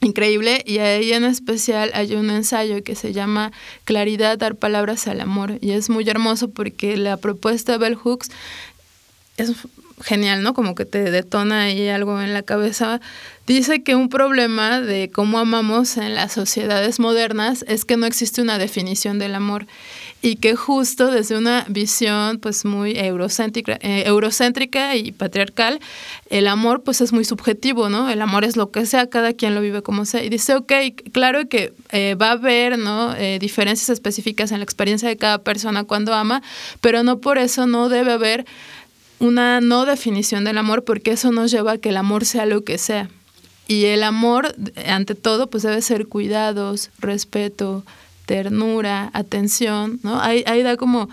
Increíble, 0.00 0.62
y 0.64 0.78
ahí 0.78 1.12
en 1.12 1.24
especial 1.24 1.90
hay 1.92 2.14
un 2.14 2.30
ensayo 2.30 2.82
que 2.84 2.94
se 2.94 3.12
llama 3.12 3.52
Claridad, 3.84 4.38
dar 4.38 4.54
palabras 4.54 5.08
al 5.08 5.20
amor, 5.20 5.58
y 5.60 5.72
es 5.72 5.90
muy 5.90 6.08
hermoso 6.08 6.50
porque 6.50 6.96
la 6.96 7.16
propuesta 7.16 7.72
de 7.72 7.78
Bell 7.78 7.94
Hooks 7.96 8.30
es 9.38 9.52
genial, 10.02 10.42
¿no? 10.42 10.54
Como 10.54 10.74
que 10.74 10.84
te 10.84 11.10
detona 11.10 11.62
ahí 11.62 11.88
algo 11.88 12.20
en 12.20 12.32
la 12.32 12.42
cabeza. 12.42 13.00
Dice 13.46 13.82
que 13.82 13.94
un 13.94 14.08
problema 14.08 14.80
de 14.80 15.10
cómo 15.10 15.38
amamos 15.38 15.96
en 15.96 16.14
las 16.14 16.32
sociedades 16.32 17.00
modernas 17.00 17.64
es 17.66 17.84
que 17.84 17.96
no 17.96 18.06
existe 18.06 18.42
una 18.42 18.58
definición 18.58 19.18
del 19.18 19.34
amor 19.34 19.66
y 20.24 20.36
que 20.36 20.56
justo 20.56 21.10
desde 21.10 21.36
una 21.36 21.66
visión 21.68 22.38
pues 22.38 22.64
muy 22.64 22.98
eurocéntrica, 22.98 23.78
eh, 23.82 24.04
eurocéntrica 24.06 24.96
y 24.96 25.12
patriarcal, 25.12 25.80
el 26.30 26.48
amor 26.48 26.82
pues 26.82 27.02
es 27.02 27.12
muy 27.12 27.26
subjetivo, 27.26 27.90
¿no? 27.90 28.08
El 28.08 28.22
amor 28.22 28.42
es 28.44 28.56
lo 28.56 28.70
que 28.70 28.86
sea, 28.86 29.06
cada 29.06 29.34
quien 29.34 29.54
lo 29.54 29.60
vive 29.60 29.82
como 29.82 30.06
sea. 30.06 30.24
Y 30.24 30.30
dice, 30.30 30.54
ok, 30.54 30.72
claro 31.12 31.46
que 31.46 31.74
eh, 31.90 32.14
va 32.14 32.28
a 32.28 32.32
haber, 32.32 32.78
¿no? 32.78 33.14
Eh, 33.14 33.38
diferencias 33.38 33.90
específicas 33.90 34.50
en 34.50 34.60
la 34.60 34.64
experiencia 34.64 35.10
de 35.10 35.18
cada 35.18 35.42
persona 35.42 35.84
cuando 35.84 36.14
ama, 36.14 36.42
pero 36.80 37.02
no 37.02 37.18
por 37.18 37.36
eso 37.36 37.66
no 37.66 37.90
debe 37.90 38.12
haber 38.12 38.46
una 39.18 39.60
no 39.60 39.84
definición 39.84 40.44
del 40.44 40.56
amor, 40.56 40.84
porque 40.84 41.10
eso 41.10 41.32
nos 41.32 41.50
lleva 41.50 41.72
a 41.72 41.78
que 41.78 41.90
el 41.90 41.98
amor 41.98 42.24
sea 42.24 42.46
lo 42.46 42.64
que 42.64 42.78
sea. 42.78 43.10
Y 43.68 43.84
el 43.84 44.02
amor, 44.02 44.54
ante 44.86 45.14
todo, 45.14 45.48
pues 45.50 45.64
debe 45.64 45.82
ser 45.82 46.06
cuidados, 46.06 46.88
respeto, 46.98 47.84
ternura, 48.26 49.10
atención, 49.12 50.00
¿no? 50.02 50.20
Ahí, 50.20 50.44
ahí 50.46 50.62
da 50.62 50.76
como 50.76 51.08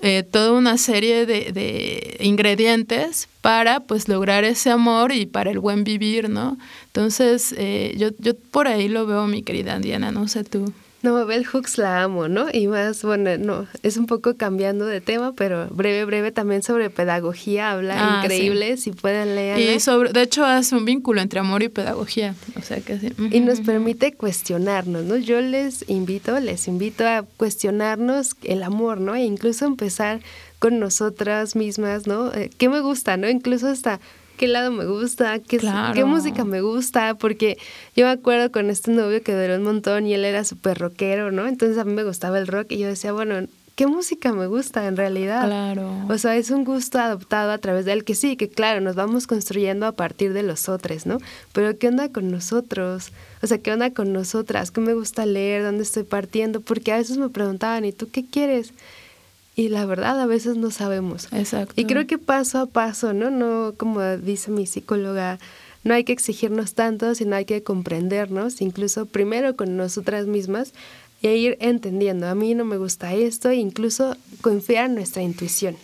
eh, 0.00 0.22
toda 0.24 0.52
una 0.52 0.78
serie 0.78 1.26
de, 1.26 1.52
de, 1.52 2.16
ingredientes 2.20 3.28
para 3.40 3.80
pues 3.80 4.08
lograr 4.08 4.44
ese 4.44 4.70
amor 4.70 5.12
y 5.12 5.26
para 5.26 5.50
el 5.50 5.58
buen 5.58 5.84
vivir, 5.84 6.28
¿no? 6.28 6.58
Entonces, 6.86 7.54
eh, 7.56 7.94
yo, 7.96 8.08
yo 8.18 8.34
por 8.34 8.68
ahí 8.68 8.88
lo 8.88 9.06
veo, 9.06 9.26
mi 9.26 9.42
querida 9.42 9.78
Diana, 9.78 10.10
no 10.10 10.26
sé 10.28 10.44
tú. 10.44 10.72
No, 11.02 11.26
Bell 11.26 11.44
Hooks 11.44 11.78
la 11.78 12.02
amo, 12.02 12.28
¿no? 12.28 12.46
Y 12.52 12.68
más, 12.68 13.02
bueno, 13.02 13.36
no, 13.36 13.66
es 13.82 13.96
un 13.96 14.06
poco 14.06 14.36
cambiando 14.36 14.86
de 14.86 15.00
tema, 15.00 15.32
pero 15.32 15.66
breve, 15.68 16.04
breve 16.04 16.30
también 16.30 16.62
sobre 16.62 16.90
pedagogía, 16.90 17.72
habla 17.72 17.94
ah, 17.98 18.22
increíble, 18.22 18.76
si 18.76 18.92
pueden 18.92 19.34
leer. 19.34 19.58
Y 19.58 19.80
sobre, 19.80 20.12
de 20.12 20.22
hecho 20.22 20.44
hace 20.44 20.76
un 20.76 20.84
vínculo 20.84 21.20
entre 21.20 21.40
amor 21.40 21.64
y 21.64 21.68
pedagogía, 21.68 22.36
o 22.56 22.62
sea 22.62 22.80
que 22.80 22.98
sí. 22.98 23.12
Y 23.32 23.40
nos 23.40 23.60
permite 23.60 24.12
cuestionarnos, 24.12 25.04
¿no? 25.04 25.16
Yo 25.16 25.40
les 25.40 25.88
invito, 25.88 26.38
les 26.38 26.68
invito 26.68 27.06
a 27.06 27.24
cuestionarnos 27.36 28.36
el 28.44 28.62
amor, 28.62 29.00
¿no? 29.00 29.16
E 29.16 29.24
incluso 29.24 29.66
empezar 29.66 30.20
con 30.60 30.78
nosotras 30.78 31.56
mismas, 31.56 32.06
¿no? 32.06 32.32
Eh, 32.32 32.48
¿Qué 32.56 32.68
me 32.68 32.80
gusta, 32.80 33.16
no? 33.16 33.28
Incluso 33.28 33.66
hasta 33.66 33.98
qué 34.42 34.48
lado 34.48 34.72
me 34.72 34.86
gusta, 34.86 35.38
qué, 35.38 35.58
qué 35.94 36.04
música 36.04 36.44
me 36.44 36.62
gusta, 36.62 37.14
porque 37.14 37.58
yo 37.94 38.06
me 38.06 38.10
acuerdo 38.10 38.50
con 38.50 38.70
este 38.70 38.90
novio 38.90 39.22
que 39.22 39.40
duró 39.40 39.54
un 39.54 39.62
montón 39.62 40.04
y 40.04 40.14
él 40.14 40.24
era 40.24 40.42
súper 40.42 40.80
rockero, 40.80 41.30
¿no? 41.30 41.46
Entonces 41.46 41.78
a 41.78 41.84
mí 41.84 41.92
me 41.92 42.02
gustaba 42.02 42.40
el 42.40 42.48
rock 42.48 42.72
y 42.72 42.78
yo 42.78 42.88
decía, 42.88 43.12
bueno, 43.12 43.46
¿qué 43.76 43.86
música 43.86 44.32
me 44.32 44.48
gusta 44.48 44.88
en 44.88 44.96
realidad? 44.96 45.46
Claro. 45.46 45.96
O 46.08 46.18
sea, 46.18 46.34
es 46.34 46.50
un 46.50 46.64
gusto 46.64 46.98
adoptado 46.98 47.52
a 47.52 47.58
través 47.58 47.84
de 47.84 47.92
él, 47.92 48.02
que 48.02 48.16
sí, 48.16 48.36
que 48.36 48.48
claro, 48.48 48.80
nos 48.80 48.96
vamos 48.96 49.28
construyendo 49.28 49.86
a 49.86 49.92
partir 49.92 50.32
de 50.32 50.42
los 50.42 50.68
otros, 50.68 51.06
¿no? 51.06 51.18
Pero 51.52 51.78
¿qué 51.78 51.86
onda 51.86 52.08
con 52.08 52.32
nosotros? 52.32 53.12
O 53.42 53.46
sea, 53.46 53.58
¿qué 53.58 53.70
onda 53.70 53.92
con 53.92 54.12
nosotras? 54.12 54.72
¿Qué 54.72 54.80
me 54.80 54.94
gusta 54.94 55.24
leer? 55.24 55.62
¿Dónde 55.62 55.84
estoy 55.84 56.02
partiendo? 56.02 56.60
Porque 56.60 56.90
a 56.90 56.96
veces 56.96 57.16
me 57.16 57.28
preguntaban, 57.28 57.84
¿y 57.84 57.92
tú 57.92 58.08
qué 58.10 58.24
quieres? 58.28 58.72
Y 59.54 59.68
la 59.68 59.84
verdad 59.86 60.18
a 60.20 60.26
veces 60.26 60.56
no 60.56 60.70
sabemos. 60.70 61.28
Exacto. 61.32 61.74
Y 61.76 61.84
creo 61.84 62.06
que 62.06 62.18
paso 62.18 62.58
a 62.58 62.66
paso, 62.66 63.12
¿no? 63.12 63.30
No, 63.30 63.74
como 63.76 64.00
dice 64.16 64.50
mi 64.50 64.66
psicóloga, 64.66 65.38
no 65.84 65.94
hay 65.94 66.04
que 66.04 66.12
exigirnos 66.12 66.74
tanto, 66.74 67.14
sino 67.14 67.36
hay 67.36 67.44
que 67.44 67.62
comprendernos, 67.62 68.60
incluso 68.60 69.06
primero 69.06 69.56
con 69.56 69.76
nosotras 69.76 70.26
mismas 70.26 70.72
y 71.20 71.28
ir 71.28 71.56
entendiendo. 71.60 72.28
A 72.28 72.34
mí 72.34 72.54
no 72.54 72.64
me 72.64 72.76
gusta 72.76 73.14
esto, 73.14 73.50
e 73.50 73.56
incluso 73.56 74.16
confiar 74.40 74.86
en 74.86 74.94
nuestra 74.94 75.22
intuición. 75.22 75.76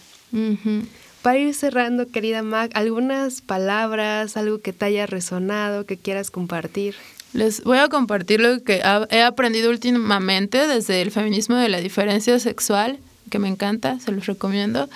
Para 1.22 1.38
ir 1.38 1.54
cerrando, 1.54 2.08
querida 2.08 2.42
Mac, 2.42 2.70
algunas 2.74 3.40
palabras, 3.40 4.36
algo 4.36 4.60
que 4.60 4.72
te 4.72 4.86
haya 4.86 5.06
resonado, 5.06 5.84
que 5.84 5.96
quieras 5.96 6.30
compartir. 6.30 6.94
Les 7.34 7.62
voy 7.62 7.78
a 7.78 7.88
compartir 7.88 8.40
lo 8.40 8.62
que 8.62 8.80
he 9.10 9.22
aprendido 9.22 9.70
últimamente 9.70 10.66
desde 10.66 11.02
el 11.02 11.10
feminismo 11.10 11.56
de 11.56 11.68
la 11.68 11.80
diferencia 11.80 12.38
sexual 12.38 12.98
que 13.28 13.38
me 13.38 13.48
encanta, 13.48 13.98
se 14.00 14.12
los 14.12 14.26
recomiendo, 14.26 14.88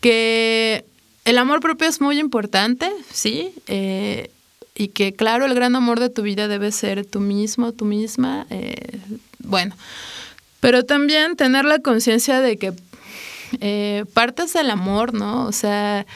que 0.00 0.84
el 1.24 1.38
amor 1.38 1.60
propio 1.60 1.88
es 1.88 2.00
muy 2.00 2.18
importante, 2.18 2.90
sí, 3.10 3.52
eh, 3.66 4.30
y 4.74 4.88
que 4.88 5.14
claro, 5.14 5.46
el 5.46 5.54
gran 5.54 5.76
amor 5.76 6.00
de 6.00 6.10
tu 6.10 6.22
vida 6.22 6.48
debe 6.48 6.72
ser 6.72 7.06
tú 7.06 7.20
mismo, 7.20 7.72
tú 7.72 7.84
misma, 7.84 8.46
eh, 8.50 8.98
bueno, 9.38 9.76
pero 10.60 10.84
también 10.84 11.36
tener 11.36 11.64
la 11.64 11.78
conciencia 11.78 12.40
de 12.40 12.56
que 12.56 12.72
eh, 13.60 14.04
partes 14.14 14.52
del 14.52 14.70
amor, 14.70 15.14
¿no? 15.14 15.46
O 15.46 15.52
sea, 15.52 16.06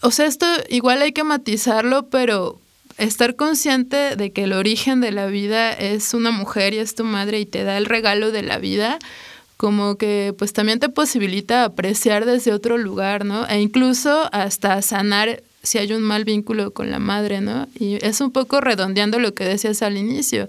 o 0.00 0.10
sea, 0.10 0.26
esto 0.26 0.46
igual 0.68 1.02
hay 1.02 1.12
que 1.12 1.24
matizarlo, 1.24 2.06
pero 2.06 2.60
estar 2.98 3.36
consciente 3.36 4.16
de 4.16 4.32
que 4.32 4.44
el 4.44 4.52
origen 4.52 5.00
de 5.00 5.10
la 5.10 5.26
vida 5.26 5.72
es 5.72 6.14
una 6.14 6.30
mujer 6.30 6.74
y 6.74 6.78
es 6.78 6.94
tu 6.94 7.04
madre 7.04 7.40
y 7.40 7.46
te 7.46 7.64
da 7.64 7.76
el 7.76 7.86
regalo 7.86 8.30
de 8.30 8.42
la 8.42 8.58
vida, 8.58 8.98
como 9.56 9.96
que 9.96 10.34
pues 10.36 10.52
también 10.52 10.80
te 10.80 10.88
posibilita 10.88 11.64
apreciar 11.64 12.26
desde 12.26 12.52
otro 12.52 12.78
lugar, 12.78 13.24
¿no? 13.24 13.46
E 13.48 13.60
incluso 13.60 14.28
hasta 14.32 14.82
sanar 14.82 15.42
si 15.62 15.78
hay 15.78 15.92
un 15.92 16.02
mal 16.02 16.24
vínculo 16.24 16.72
con 16.72 16.90
la 16.90 16.98
madre, 16.98 17.40
¿no? 17.40 17.68
Y 17.78 18.04
es 18.04 18.20
un 18.20 18.30
poco 18.30 18.60
redondeando 18.60 19.18
lo 19.18 19.34
que 19.34 19.44
decías 19.44 19.82
al 19.82 19.96
inicio. 19.96 20.48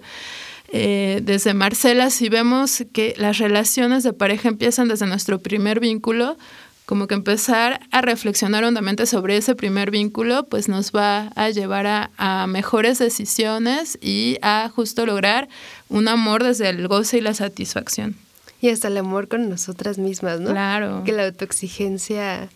Eh, 0.70 1.22
desde 1.24 1.54
Marcela, 1.54 2.10
si 2.10 2.28
vemos 2.28 2.84
que 2.91 3.13
las 3.18 3.38
relaciones 3.38 4.04
de 4.04 4.13
pareja 4.13 4.50
empiezan 4.50 4.88
desde 4.88 5.06
nuestro 5.06 5.39
primer 5.39 5.80
vínculo, 5.80 6.38
como 6.86 7.08
que 7.08 7.15
empezar 7.15 7.80
a 7.91 8.02
reflexionar 8.02 8.63
hondamente 8.63 9.06
sobre 9.06 9.38
ese 9.38 9.56
primer 9.56 9.89
vínculo, 9.89 10.46
pues 10.46 10.68
nos 10.68 10.91
va 10.91 11.32
a 11.36 11.50
llevar 11.50 11.88
a, 11.88 12.12
a, 12.18 12.46
mejores 12.48 13.00
decisiones 13.00 13.98
y 14.02 14.38
a 14.41 14.70
justo 14.74 15.06
lograr 15.06 15.48
un 15.89 16.08
amor 16.08 16.44
desde 16.44 16.70
el 16.70 16.88
goce 16.88 17.18
y 17.18 17.22
la 17.22 17.34
satisfacción. 17.34 18.25
Y 18.62 18.70
hasta 18.70 18.88
el 18.88 18.98
amor 18.98 19.28
con 19.28 19.50
nosotras 19.50 19.98
mismas, 19.98 20.39
¿no? 20.39 20.52
Claro. 20.52 21.04
Que 21.04 21.12
la 21.12 21.26
autoexigencia 21.26 22.50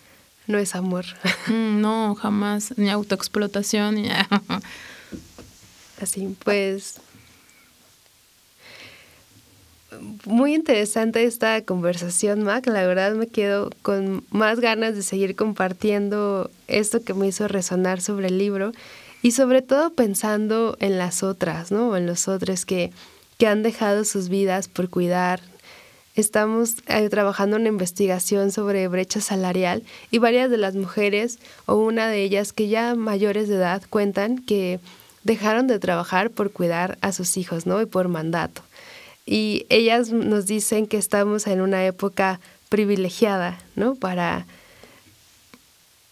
no 0.47 0.57
es 0.57 0.75
amor. 0.75 1.05
Mm, 1.47 1.81
no, 1.81 2.15
jamás, 2.15 2.77
ni 2.77 2.89
autoexplotación, 2.89 3.95
ni... 3.95 4.09
Así, 5.99 6.35
pues 6.43 6.99
muy 10.25 10.53
interesante 10.53 11.23
esta 11.23 11.61
conversación, 11.63 12.43
Mac. 12.43 12.67
La 12.67 12.85
verdad 12.85 13.13
me 13.13 13.27
quedo 13.27 13.71
con 13.81 14.23
más 14.29 14.59
ganas 14.59 14.95
de 14.95 15.01
seguir 15.01 15.35
compartiendo 15.35 16.51
esto 16.67 17.03
que 17.03 17.13
me 17.13 17.27
hizo 17.27 17.47
resonar 17.47 18.01
sobre 18.01 18.27
el 18.27 18.37
libro 18.37 18.71
y 19.21 19.31
sobre 19.31 19.61
todo 19.61 19.93
pensando 19.93 20.77
en 20.79 20.97
las 20.97 21.23
otras, 21.23 21.71
¿no? 21.71 21.95
En 21.97 22.05
los 22.05 22.27
otros 22.27 22.65
que, 22.65 22.91
que 23.37 23.47
han 23.47 23.63
dejado 23.63 24.05
sus 24.05 24.29
vidas 24.29 24.67
por 24.67 24.89
cuidar. 24.89 25.41
Estamos 26.19 26.75
eh, 26.87 27.07
trabajando 27.07 27.55
en 27.55 27.61
una 27.61 27.69
investigación 27.69 28.51
sobre 28.51 28.89
brecha 28.89 29.21
salarial 29.21 29.83
y 30.11 30.17
varias 30.17 30.51
de 30.51 30.57
las 30.57 30.75
mujeres 30.75 31.39
o 31.65 31.75
una 31.75 32.09
de 32.09 32.21
ellas 32.21 32.51
que 32.51 32.67
ya 32.67 32.93
mayores 32.93 33.47
de 33.47 33.55
edad 33.55 33.81
cuentan 33.89 34.37
que 34.37 34.81
dejaron 35.23 35.67
de 35.67 35.79
trabajar 35.79 36.29
por 36.29 36.51
cuidar 36.51 36.97
a 36.99 37.13
sus 37.13 37.37
hijos, 37.37 37.65
¿no? 37.65 37.81
Y 37.81 37.85
por 37.85 38.09
mandato. 38.09 38.61
Y 39.25 39.65
ellas 39.69 40.11
nos 40.11 40.45
dicen 40.45 40.87
que 40.87 40.97
estamos 40.97 41.47
en 41.47 41.61
una 41.61 41.85
época 41.85 42.41
privilegiada, 42.67 43.57
¿no? 43.77 43.95
Para, 43.95 44.45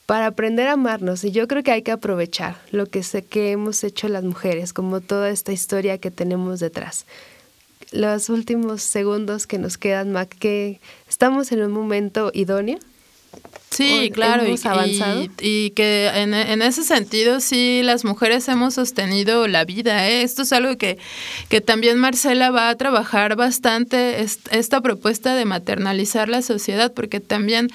para 0.06 0.28
aprender 0.28 0.68
a 0.68 0.74
amarnos. 0.74 1.26
Y 1.26 1.32
yo 1.32 1.50
creo 1.50 1.64
que 1.64 1.72
hay 1.72 1.82
que 1.82 1.92
aprovechar 1.92 2.56
lo 2.72 2.86
que 2.86 3.04
sé 3.04 3.26
que 3.26 3.52
hemos 3.52 3.84
hecho 3.84 4.08
las 4.08 4.24
mujeres, 4.24 4.72
como 4.72 5.02
toda 5.02 5.32
esta 5.32 5.52
historia 5.52 5.98
que 5.98 6.12
tenemos 6.12 6.62
detrás. 6.62 7.06
Los 7.92 8.30
últimos 8.30 8.82
segundos 8.82 9.48
que 9.48 9.58
nos 9.58 9.78
quedan, 9.78 10.12
Mac, 10.12 10.36
que 10.38 10.80
estamos 11.08 11.52
en 11.52 11.62
un 11.62 11.72
momento 11.72 12.32
idóneo 12.34 12.80
Sí, 13.70 14.10
claro, 14.12 14.44
y, 14.48 14.58
avanzado. 14.64 15.28
Y, 15.40 15.72
que 15.72 16.08
en, 16.08 16.34
ese 16.62 16.84
sentido 16.84 17.40
sí 17.40 17.82
las 17.84 18.06
mujeres 18.06 18.48
hemos 18.48 18.74
sostenido 18.74 19.48
la 19.48 19.66
vida. 19.66 20.10
¿eh? 20.10 20.24
Esto 20.24 20.44
es 20.44 20.54
algo 20.54 20.78
que, 20.78 20.98
que 21.50 21.62
también 21.62 22.00
Marcela 22.00 22.50
va 22.50 22.70
a 22.70 22.76
trabajar 22.76 23.36
bastante, 23.36 24.22
esta 24.22 24.82
propuesta 24.82 25.36
de 25.36 25.46
maternalizar 25.46 26.30
la 26.30 26.42
sociedad, 26.42 26.94
porque 26.94 27.20
también 27.20 27.68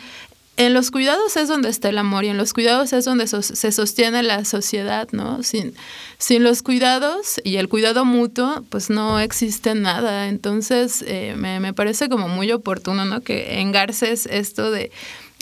en 0.57 0.75
los 0.75 0.91
cuidados 0.91 1.37
es 1.37 1.49
donde 1.49 1.71
está 1.71 1.89
el 1.89 1.99
amor 1.99 2.25
y 2.25 2.29
en 2.29 2.37
los 2.37 2.53
cuidados 2.53 2.93
es 2.93 3.05
donde 3.05 3.27
se 3.27 3.73
sostiene 3.73 4.23
la 4.23 4.45
sociedad, 4.45 5.09
¿no? 5.13 5.43
Sin, 5.43 5.75
sin 6.19 6.45
los 6.45 6.63
cuidados 6.63 7.41
y 7.43 7.57
el 7.57 7.69
cuidado 7.69 8.05
mutuo, 8.05 8.63
pues 8.69 8.91
no 8.91 9.19
existe 9.19 9.75
nada. 9.75 10.29
Entonces, 10.29 11.03
eh, 11.07 11.35
me, 11.37 11.59
me, 11.59 11.73
parece 11.73 12.09
como 12.11 12.29
muy 12.29 12.53
oportuno, 12.53 13.07
¿no? 13.07 13.23
Que 13.23 13.61
engarces 13.61 14.27
esto 14.27 14.71
de 14.71 14.91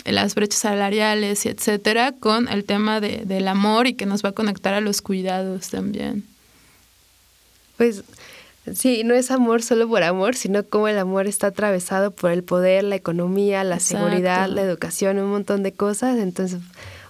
las 0.05 0.33
brechas 0.33 0.59
salariales 0.59 1.45
y 1.45 1.49
etcétera, 1.49 2.13
con 2.13 2.47
el 2.47 2.63
tema 2.63 3.01
de, 3.01 3.23
del 3.25 3.47
amor 3.49 3.87
y 3.87 3.93
que 3.93 4.05
nos 4.05 4.23
va 4.23 4.29
a 4.29 4.33
conectar 4.33 4.73
a 4.73 4.81
los 4.81 5.01
cuidados 5.01 5.69
también. 5.69 6.23
Pues 7.77 8.03
sí, 8.73 9.03
no 9.03 9.13
es 9.13 9.31
amor 9.31 9.63
solo 9.63 9.87
por 9.87 10.03
amor, 10.03 10.35
sino 10.35 10.63
como 10.63 10.87
el 10.87 10.97
amor 10.97 11.27
está 11.27 11.47
atravesado 11.47 12.11
por 12.11 12.31
el 12.31 12.43
poder, 12.43 12.83
la 12.83 12.95
economía, 12.95 13.63
la 13.63 13.79
seguridad, 13.79 14.47
la 14.49 14.61
educación, 14.61 15.17
un 15.19 15.31
montón 15.31 15.63
de 15.63 15.71
cosas. 15.71 16.17
Entonces, 16.17 16.59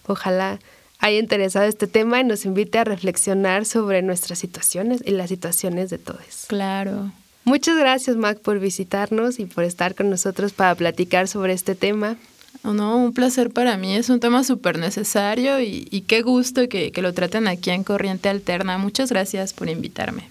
ojalá 0.08 0.60
haya 1.00 1.18
interesado 1.18 1.66
este 1.66 1.88
tema 1.88 2.20
y 2.20 2.24
nos 2.24 2.46
invite 2.46 2.78
a 2.78 2.84
reflexionar 2.84 3.66
sobre 3.66 4.02
nuestras 4.02 4.40
situaciones 4.40 5.02
y 5.06 5.12
las 5.12 5.30
situaciones 5.30 5.90
de 5.90 5.98
todos. 5.98 6.46
Claro. 6.48 7.12
Muchas 7.44 7.78
gracias, 7.78 8.16
Mac, 8.18 8.40
por 8.40 8.60
visitarnos 8.60 9.40
y 9.40 9.46
por 9.46 9.64
estar 9.64 9.96
con 9.96 10.12
nosotros 10.12 10.54
para 10.54 10.76
platicar 10.76 11.28
sobre 11.28 11.54
este 11.54 11.74
tema. 11.74 12.18
No, 12.64 12.98
un 12.98 13.14
placer 13.14 13.50
para 13.50 13.78
mí. 13.78 13.96
Es 13.96 14.10
un 14.10 14.20
tema 14.20 14.44
súper 14.44 14.78
necesario 14.78 15.60
y, 15.60 16.04
qué 16.08 16.22
gusto 16.22 16.70
que, 16.70 16.92
que, 16.92 17.02
lo 17.02 17.14
traten 17.14 17.48
aquí 17.48 17.72
en 17.72 17.84
Corriente 17.84 18.30
Alterna. 18.30 18.78
Muchas 18.78 19.10
gracias 19.10 19.54
por 19.54 19.70
invitarme. 19.70 20.30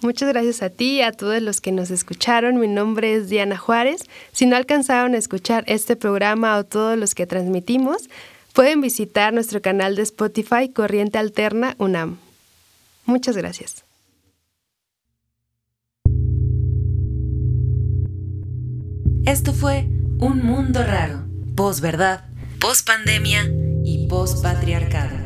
Muchas 0.00 0.28
gracias 0.28 0.62
a 0.62 0.70
ti 0.70 0.96
y 0.96 1.02
a 1.02 1.12
todos 1.12 1.40
los 1.40 1.60
que 1.60 1.72
nos 1.72 1.90
escucharon. 1.90 2.58
Mi 2.58 2.68
nombre 2.68 3.14
es 3.14 3.28
Diana 3.28 3.56
Juárez. 3.56 4.04
Si 4.32 4.46
no 4.46 4.56
alcanzaron 4.56 5.14
a 5.14 5.18
escuchar 5.18 5.64
este 5.66 5.96
programa 5.96 6.56
o 6.58 6.64
todos 6.64 6.98
los 6.98 7.14
que 7.14 7.26
transmitimos, 7.26 8.10
pueden 8.52 8.80
visitar 8.80 9.32
nuestro 9.32 9.62
canal 9.62 9.96
de 9.96 10.02
Spotify 10.02 10.68
Corriente 10.68 11.18
Alterna 11.18 11.74
UNAM. 11.78 12.18
Muchas 13.06 13.36
gracias. 13.36 13.84
Esto 19.24 19.54
fue 19.54 19.86
Un 20.18 20.44
Mundo 20.44 20.82
Raro 20.82 21.24
posverdad, 21.54 22.24
pospandemia 22.60 23.44
y 23.84 24.08
pospatriarcado. 24.08 25.23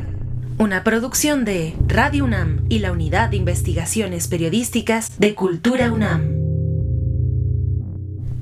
Una 0.59 0.83
producción 0.83 1.45
de 1.45 1.73
Radio 1.87 2.25
UNAM 2.25 2.65
y 2.67 2.79
la 2.79 2.91
Unidad 2.91 3.29
de 3.29 3.37
Investigaciones 3.37 4.27
Periodísticas 4.27 5.17
de 5.17 5.33
Cultura 5.33 5.89
UNAM. 5.89 6.33